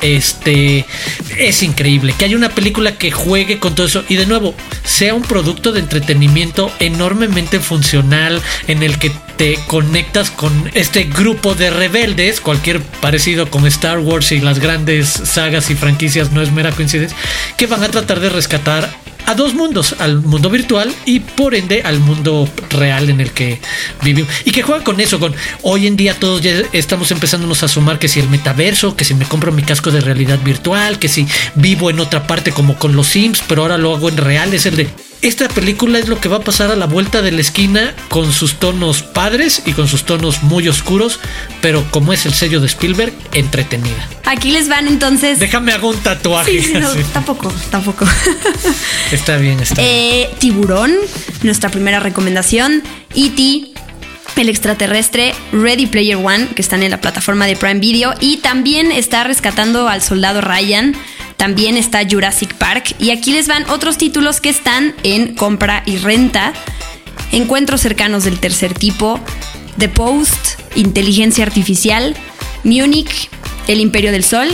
este, 0.00 0.86
es 1.36 1.62
increíble, 1.62 2.14
que 2.16 2.24
haya 2.24 2.36
una 2.36 2.50
película 2.50 2.96
que 2.96 3.10
juegue 3.10 3.58
con 3.58 3.74
todo 3.74 3.86
eso. 3.86 4.04
Y 4.08 4.16
de 4.16 4.26
nuevo, 4.26 4.54
sea 4.84 5.14
un 5.14 5.22
producto 5.22 5.72
de 5.72 5.80
entretenimiento 5.80 6.72
enormemente 6.78 7.60
funcional 7.60 8.40
en 8.68 8.82
el 8.82 8.98
que 8.98 9.10
te 9.36 9.58
conectas 9.66 10.30
con 10.30 10.70
este 10.74 11.04
grupo 11.04 11.54
de 11.54 11.70
rebeldes, 11.70 12.40
cualquier 12.40 12.80
parecido 12.82 13.50
con 13.50 13.66
Star 13.66 13.98
Wars 13.98 14.32
y 14.32 14.40
las 14.40 14.58
grandes 14.58 15.08
sagas 15.08 15.70
y 15.70 15.74
franquicias 15.74 16.30
no 16.30 16.42
es 16.42 16.52
mera 16.52 16.72
coincidencia, 16.72 17.16
que 17.56 17.66
van 17.66 17.82
a 17.82 17.88
tratar 17.88 18.20
de 18.20 18.28
rescatar 18.28 18.90
a 19.30 19.34
dos 19.36 19.54
mundos, 19.54 19.94
al 20.00 20.20
mundo 20.22 20.50
virtual 20.50 20.92
y 21.06 21.20
por 21.20 21.54
ende 21.54 21.82
al 21.82 22.00
mundo 22.00 22.48
real 22.68 23.10
en 23.10 23.20
el 23.20 23.30
que 23.30 23.60
vivimos. 24.02 24.28
Y 24.44 24.50
que 24.50 24.62
juegan 24.62 24.82
con 24.82 25.00
eso, 25.00 25.20
con 25.20 25.32
hoy 25.62 25.86
en 25.86 25.96
día 25.96 26.18
todos 26.18 26.40
ya 26.40 26.50
estamos 26.72 27.12
empezándonos 27.12 27.62
a 27.62 27.68
sumar 27.68 28.00
que 28.00 28.08
si 28.08 28.18
el 28.18 28.28
metaverso, 28.28 28.96
que 28.96 29.04
si 29.04 29.14
me 29.14 29.24
compro 29.24 29.52
mi 29.52 29.62
casco 29.62 29.92
de 29.92 30.00
realidad 30.00 30.40
virtual, 30.44 30.98
que 30.98 31.08
si 31.08 31.28
vivo 31.54 31.90
en 31.90 32.00
otra 32.00 32.26
parte 32.26 32.50
como 32.50 32.76
con 32.76 32.96
los 32.96 33.06
Sims, 33.06 33.40
pero 33.46 33.62
ahora 33.62 33.78
lo 33.78 33.94
hago 33.94 34.08
en 34.08 34.16
real, 34.16 34.52
es 34.52 34.66
el 34.66 34.74
de 34.74 34.88
esta 35.22 35.48
película 35.48 35.98
es 35.98 36.08
lo 36.08 36.18
que 36.18 36.30
va 36.30 36.38
a 36.38 36.40
pasar 36.40 36.70
a 36.70 36.76
la 36.76 36.86
vuelta 36.86 37.20
de 37.20 37.30
la 37.30 37.42
esquina 37.42 37.94
con 38.08 38.32
sus 38.32 38.54
tonos 38.54 39.02
padres 39.02 39.62
y 39.66 39.72
con 39.74 39.86
sus 39.86 40.04
tonos 40.04 40.42
muy 40.42 40.66
oscuros, 40.66 41.20
pero 41.60 41.84
como 41.90 42.14
es 42.14 42.24
el 42.24 42.32
sello 42.32 42.58
de 42.60 42.66
Spielberg, 42.66 43.12
entretenida. 43.34 44.08
Aquí 44.24 44.50
les 44.50 44.68
van 44.68 44.88
entonces. 44.88 45.38
Déjame 45.38 45.72
hago 45.72 45.90
un 45.90 45.98
tatuaje. 45.98 46.62
Sí, 46.62 46.72
no, 46.72 46.90
tampoco, 47.12 47.52
tampoco. 47.70 48.06
Está 49.20 49.36
bien, 49.36 49.60
está 49.60 49.82
eh, 49.84 50.30
Tiburón, 50.38 50.92
nuestra 51.42 51.68
primera 51.68 52.00
recomendación. 52.00 52.82
E.T., 53.14 53.70
el 54.40 54.48
extraterrestre 54.48 55.34
Ready 55.52 55.86
Player 55.86 56.16
One, 56.16 56.48
que 56.56 56.62
están 56.62 56.82
en 56.82 56.90
la 56.90 57.02
plataforma 57.02 57.44
de 57.44 57.54
Prime 57.54 57.80
Video, 57.80 58.14
y 58.18 58.38
también 58.38 58.90
está 58.90 59.22
rescatando 59.24 59.88
al 59.88 60.00
soldado 60.00 60.40
Ryan 60.40 60.96
también 61.36 61.76
está 61.76 62.00
Jurassic 62.08 62.54
Park. 62.54 62.94
Y 62.98 63.10
aquí 63.10 63.32
les 63.32 63.46
van 63.46 63.68
otros 63.68 63.98
títulos 63.98 64.40
que 64.40 64.48
están 64.48 64.94
en 65.02 65.34
compra 65.34 65.82
y 65.84 65.98
renta. 65.98 66.54
Encuentros 67.30 67.82
cercanos 67.82 68.24
del 68.24 68.40
tercer 68.40 68.72
tipo, 68.72 69.20
The 69.78 69.90
Post, 69.90 70.60
Inteligencia 70.76 71.44
Artificial, 71.44 72.14
Munich, 72.64 73.28
El 73.68 73.80
Imperio 73.80 74.12
del 74.12 74.24
Sol, 74.24 74.48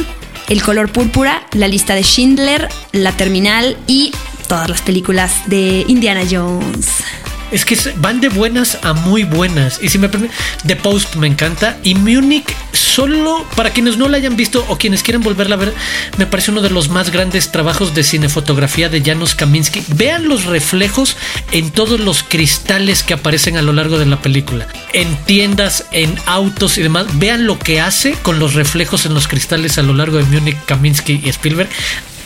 El 0.49 0.63
color 0.63 0.91
púrpura, 0.91 1.47
La 1.53 1.69
lista 1.69 1.95
de 1.95 2.03
Schindler, 2.03 2.69
La 2.93 3.13
Terminal 3.13 3.77
y 3.87 4.13
todas 4.47 4.71
las 4.71 4.83
películas 4.83 5.43
de 5.47 5.85
Indiana 5.89 6.23
Jones. 6.29 7.05
Es 7.53 7.65
que 7.65 7.79
van 7.99 8.21
de 8.21 8.29
buenas 8.29 8.79
a 8.83 8.93
muy 8.93 9.23
buenas. 9.23 9.79
Y 9.81 9.89
si 9.89 9.99
me 9.99 10.09
permite, 10.09 10.35
The 10.67 10.75
Post 10.75 11.15
me 11.15 11.29
encanta. 11.29 11.79
Y 11.85 11.95
Munich, 11.95 12.53
solo 12.73 13.47
para 13.55 13.71
quienes 13.71 13.97
no 13.97 14.09
la 14.09 14.17
hayan 14.17 14.37
visto 14.37 14.65
o 14.69 14.77
quienes 14.77 15.05
quieran 15.05 15.23
volverla 15.23 15.55
a 15.55 15.59
ver, 15.59 15.73
me 16.19 16.27
parece 16.27 16.51
uno 16.51 16.61
de 16.61 16.71
los 16.71 16.89
más 16.89 17.11
grandes 17.11 17.53
trabajos 17.53 17.95
de 17.95 18.03
cinefotografía 18.03 18.89
de 18.89 19.01
Janusz 19.01 19.37
Kaminski. 19.37 19.85
Vean 19.95 20.29
los 20.29 20.47
reflejos 20.47 21.17
en 21.53 21.71
todos 21.71 22.01
los 22.01 22.25
cristales 22.25 23.05
que 23.05 23.15
aparecen 23.15 23.57
a 23.57 23.63
lo 23.63 23.73
largo 23.73 23.99
de 23.99 24.07
la 24.07 24.21
película. 24.21 24.67
En 24.93 25.17
tiendas, 25.25 25.85
en 25.93 26.17
autos 26.27 26.79
y 26.79 26.83
demás. 26.83 27.07
Vean 27.15 27.47
lo 27.47 27.61
que 27.61 27.81
hace 27.81 28.15
con 28.23 28.41
los 28.41 28.55
reflejos 28.55 29.07
en 29.07 29.15
los 29.15 29.29
cristales 29.29 29.79
a 29.79 29.83
lo 29.83 29.95
largo 29.95 30.19
de 30.19 30.25
Munich, 30.25 30.59
Kaminski 30.67 31.21
y 31.25 31.29
Spielberg 31.29 31.69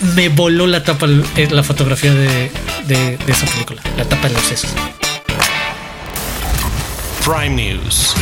me 0.00 0.28
voló 0.28 0.66
la 0.66 0.82
tapa, 0.82 1.06
eh, 1.36 1.48
la 1.50 1.62
fotografía 1.62 2.12
de, 2.12 2.50
de, 2.86 3.16
de, 3.18 3.32
esa 3.32 3.46
película, 3.46 3.82
la 3.96 4.04
tapa 4.04 4.28
de 4.28 4.34
los 4.34 4.42
sesos. 4.42 4.70
Prime 7.24 7.50
News. 7.50 8.14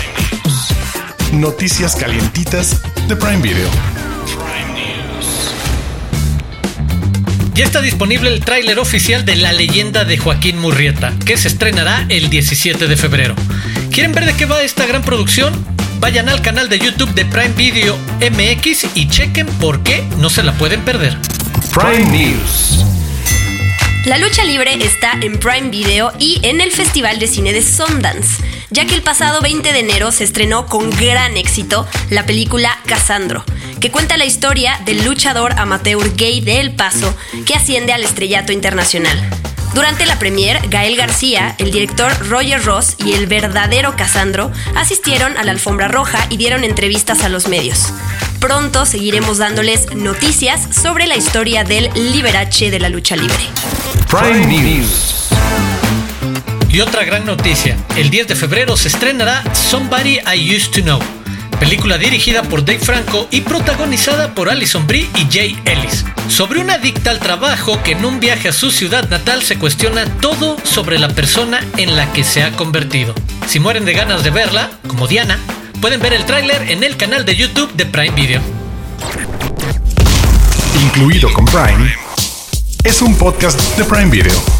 Noticias 1.32 1.94
calientitas 1.94 2.82
de 3.06 3.16
Prime 3.16 3.38
Video. 3.38 3.68
Ya 7.54 7.64
está 7.64 7.80
disponible 7.80 8.32
el 8.32 8.44
tráiler 8.44 8.78
oficial 8.78 9.24
de 9.24 9.34
La 9.34 9.52
leyenda 9.52 10.04
de 10.04 10.16
Joaquín 10.16 10.58
Murrieta, 10.58 11.12
que 11.24 11.36
se 11.36 11.48
estrenará 11.48 12.06
el 12.08 12.30
17 12.30 12.86
de 12.86 12.96
febrero. 12.96 13.34
¿Quieren 13.90 14.12
ver 14.12 14.26
de 14.26 14.34
qué 14.34 14.46
va 14.46 14.62
esta 14.62 14.86
gran 14.86 15.02
producción? 15.02 15.52
Vayan 15.98 16.28
al 16.28 16.40
canal 16.40 16.68
de 16.68 16.78
YouTube 16.78 17.12
de 17.14 17.24
Prime 17.24 17.54
Video 17.56 17.98
MX 18.20 18.94
y 18.94 19.08
chequen 19.08 19.46
por 19.58 19.82
qué 19.82 20.04
no 20.18 20.30
se 20.30 20.44
la 20.44 20.52
pueden 20.52 20.82
perder. 20.82 21.18
Prime 21.72 22.10
News. 22.10 22.84
La 24.06 24.18
lucha 24.18 24.42
libre 24.44 24.74
está 24.84 25.12
en 25.20 25.38
Prime 25.38 25.70
Video 25.70 26.12
y 26.18 26.40
en 26.42 26.60
el 26.60 26.72
Festival 26.72 27.18
de 27.18 27.26
Cine 27.26 27.52
de 27.52 27.62
Sundance, 27.62 28.42
ya 28.70 28.86
que 28.86 28.94
el 28.94 29.02
pasado 29.02 29.40
20 29.40 29.72
de 29.72 29.78
enero 29.78 30.10
se 30.10 30.24
estrenó 30.24 30.66
con 30.66 30.90
gran 30.90 31.36
éxito 31.36 31.86
la 32.10 32.26
película 32.26 32.78
Casandro, 32.86 33.44
que 33.80 33.90
cuenta 33.90 34.16
la 34.16 34.24
historia 34.24 34.80
del 34.84 35.04
luchador 35.04 35.52
amateur 35.58 36.14
gay 36.16 36.40
de 36.40 36.60
El 36.60 36.74
Paso 36.74 37.14
que 37.46 37.54
asciende 37.54 37.92
al 37.92 38.02
estrellato 38.02 38.52
internacional. 38.52 39.18
Durante 39.74 40.06
la 40.06 40.18
premier, 40.18 40.68
Gael 40.68 40.96
García, 40.96 41.54
el 41.58 41.70
director 41.70 42.10
Roger 42.28 42.64
Ross 42.64 42.96
y 43.04 43.12
el 43.12 43.26
verdadero 43.26 43.94
Casandro 43.94 44.50
asistieron 44.74 45.36
a 45.36 45.44
la 45.44 45.52
alfombra 45.52 45.88
roja 45.88 46.26
y 46.30 46.36
dieron 46.36 46.64
entrevistas 46.64 47.22
a 47.22 47.28
los 47.28 47.46
medios. 47.48 47.92
Pronto 48.40 48.86
seguiremos 48.86 49.38
dándoles 49.38 49.94
noticias 49.96 50.68
sobre 50.74 51.08
la 51.08 51.16
historia 51.16 51.64
del 51.64 51.90
Liberace 51.94 52.70
de 52.70 52.78
la 52.78 52.88
lucha 52.88 53.16
libre. 53.16 53.34
Prime 54.08 54.46
News. 54.46 55.28
Y 56.70 56.80
otra 56.80 57.04
gran 57.04 57.24
noticia, 57.26 57.76
el 57.96 58.10
10 58.10 58.28
de 58.28 58.36
febrero 58.36 58.76
se 58.76 58.88
estrenará 58.88 59.42
Somebody 59.54 60.20
I 60.32 60.54
Used 60.54 60.70
to 60.70 60.82
Know, 60.82 61.00
película 61.58 61.98
dirigida 61.98 62.42
por 62.42 62.64
Dave 62.64 62.78
Franco 62.78 63.26
y 63.32 63.40
protagonizada 63.40 64.34
por 64.34 64.50
Alison 64.50 64.86
Brie 64.86 65.08
y 65.16 65.26
Jay 65.32 65.58
Ellis, 65.64 66.04
sobre 66.28 66.60
una 66.60 66.74
adicta 66.74 67.10
al 67.10 67.18
trabajo 67.18 67.82
que 67.82 67.92
en 67.92 68.04
un 68.04 68.20
viaje 68.20 68.48
a 68.48 68.52
su 68.52 68.70
ciudad 68.70 69.08
natal 69.08 69.42
se 69.42 69.58
cuestiona 69.58 70.04
todo 70.20 70.56
sobre 70.62 71.00
la 71.00 71.08
persona 71.08 71.60
en 71.76 71.96
la 71.96 72.12
que 72.12 72.22
se 72.22 72.44
ha 72.44 72.52
convertido. 72.52 73.14
Si 73.48 73.58
mueren 73.58 73.84
de 73.84 73.94
ganas 73.94 74.22
de 74.22 74.30
verla, 74.30 74.70
como 74.86 75.08
Diana, 75.08 75.38
pueden 75.80 76.00
ver 76.00 76.12
el 76.12 76.24
tráiler 76.24 76.70
en 76.70 76.82
el 76.82 76.96
canal 76.96 77.24
de 77.24 77.36
YouTube 77.36 77.72
de 77.74 77.86
Prime 77.86 78.14
Video. 78.14 78.40
Incluido 80.82 81.32
con 81.32 81.44
Prime, 81.44 81.94
es 82.84 83.02
un 83.02 83.16
podcast 83.16 83.60
de 83.76 83.84
Prime 83.84 84.10
Video. 84.10 84.57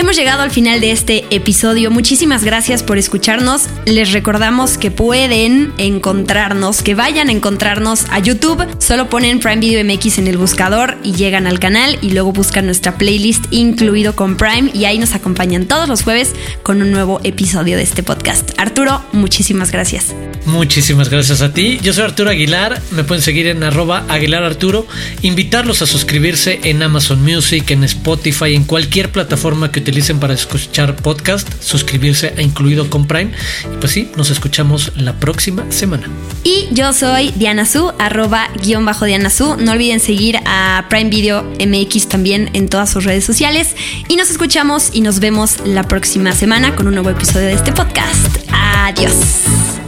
Hemos 0.00 0.16
llegado 0.16 0.40
al 0.40 0.50
final 0.50 0.80
de 0.80 0.92
este 0.92 1.26
episodio. 1.28 1.90
Muchísimas 1.90 2.42
gracias 2.42 2.82
por 2.82 2.96
escucharnos. 2.96 3.68
Les 3.84 4.12
recordamos 4.12 4.78
que 4.78 4.90
pueden 4.90 5.74
encontrarnos, 5.76 6.82
que 6.82 6.94
vayan 6.94 7.28
a 7.28 7.32
encontrarnos 7.32 8.06
a 8.08 8.18
YouTube. 8.18 8.66
Solo 8.78 9.10
ponen 9.10 9.40
Prime 9.40 9.58
Video 9.58 9.84
MX 9.84 10.16
en 10.16 10.26
el 10.26 10.38
buscador 10.38 10.96
y 11.02 11.12
llegan 11.12 11.46
al 11.46 11.60
canal 11.60 11.98
y 12.00 12.12
luego 12.12 12.32
buscan 12.32 12.64
nuestra 12.64 12.96
playlist 12.96 13.44
incluido 13.50 14.16
con 14.16 14.38
Prime 14.38 14.70
y 14.72 14.86
ahí 14.86 14.98
nos 14.98 15.14
acompañan 15.14 15.66
todos 15.66 15.86
los 15.86 16.02
jueves 16.02 16.32
con 16.62 16.80
un 16.80 16.92
nuevo 16.92 17.20
episodio 17.22 17.76
de 17.76 17.82
este 17.82 18.02
podcast. 18.02 18.52
Arturo, 18.56 19.04
muchísimas 19.12 19.70
gracias. 19.70 20.14
Muchísimas 20.46 21.10
gracias 21.10 21.42
a 21.42 21.52
ti. 21.52 21.78
Yo 21.82 21.92
soy 21.92 22.04
Arturo 22.04 22.30
Aguilar. 22.30 22.80
Me 22.92 23.04
pueden 23.04 23.22
seguir 23.22 23.46
en 23.48 23.62
arroba 23.62 24.06
Aguilar 24.08 24.44
Arturo. 24.44 24.86
Invitarlos 25.20 25.82
a 25.82 25.86
suscribirse 25.86 26.58
en 26.64 26.82
Amazon 26.82 27.22
Music, 27.22 27.70
en 27.70 27.84
Spotify, 27.84 28.54
en 28.54 28.64
cualquier 28.64 29.12
plataforma 29.12 29.70
que 29.70 29.82
utilicen 29.90 30.20
para 30.20 30.34
escuchar 30.34 30.94
podcast. 30.94 31.48
Suscribirse 31.60 32.32
a 32.38 32.42
Incluido 32.42 32.88
con 32.88 33.08
Prime. 33.08 33.32
Y 33.64 33.76
pues 33.78 33.90
sí, 33.90 34.08
nos 34.16 34.30
escuchamos 34.30 34.92
la 34.96 35.14
próxima 35.18 35.64
semana. 35.70 36.08
Y 36.44 36.68
yo 36.70 36.92
soy 36.92 37.32
Diana 37.32 37.66
Su, 37.66 37.92
arroba 37.98 38.48
guion 38.62 38.84
bajo 38.84 39.04
Diana 39.04 39.30
Su. 39.30 39.56
No 39.56 39.72
olviden 39.72 39.98
seguir 39.98 40.38
a 40.46 40.86
Prime 40.88 41.10
Video 41.10 41.42
MX 41.58 42.08
también 42.08 42.50
en 42.52 42.68
todas 42.68 42.88
sus 42.90 43.02
redes 43.02 43.24
sociales. 43.24 43.74
Y 44.06 44.14
nos 44.14 44.30
escuchamos 44.30 44.90
y 44.92 45.00
nos 45.00 45.18
vemos 45.18 45.56
la 45.64 45.82
próxima 45.82 46.30
semana 46.32 46.76
con 46.76 46.86
un 46.86 46.94
nuevo 46.94 47.10
episodio 47.10 47.48
de 47.48 47.54
este 47.54 47.72
podcast. 47.72 48.38
Adiós. 48.52 49.79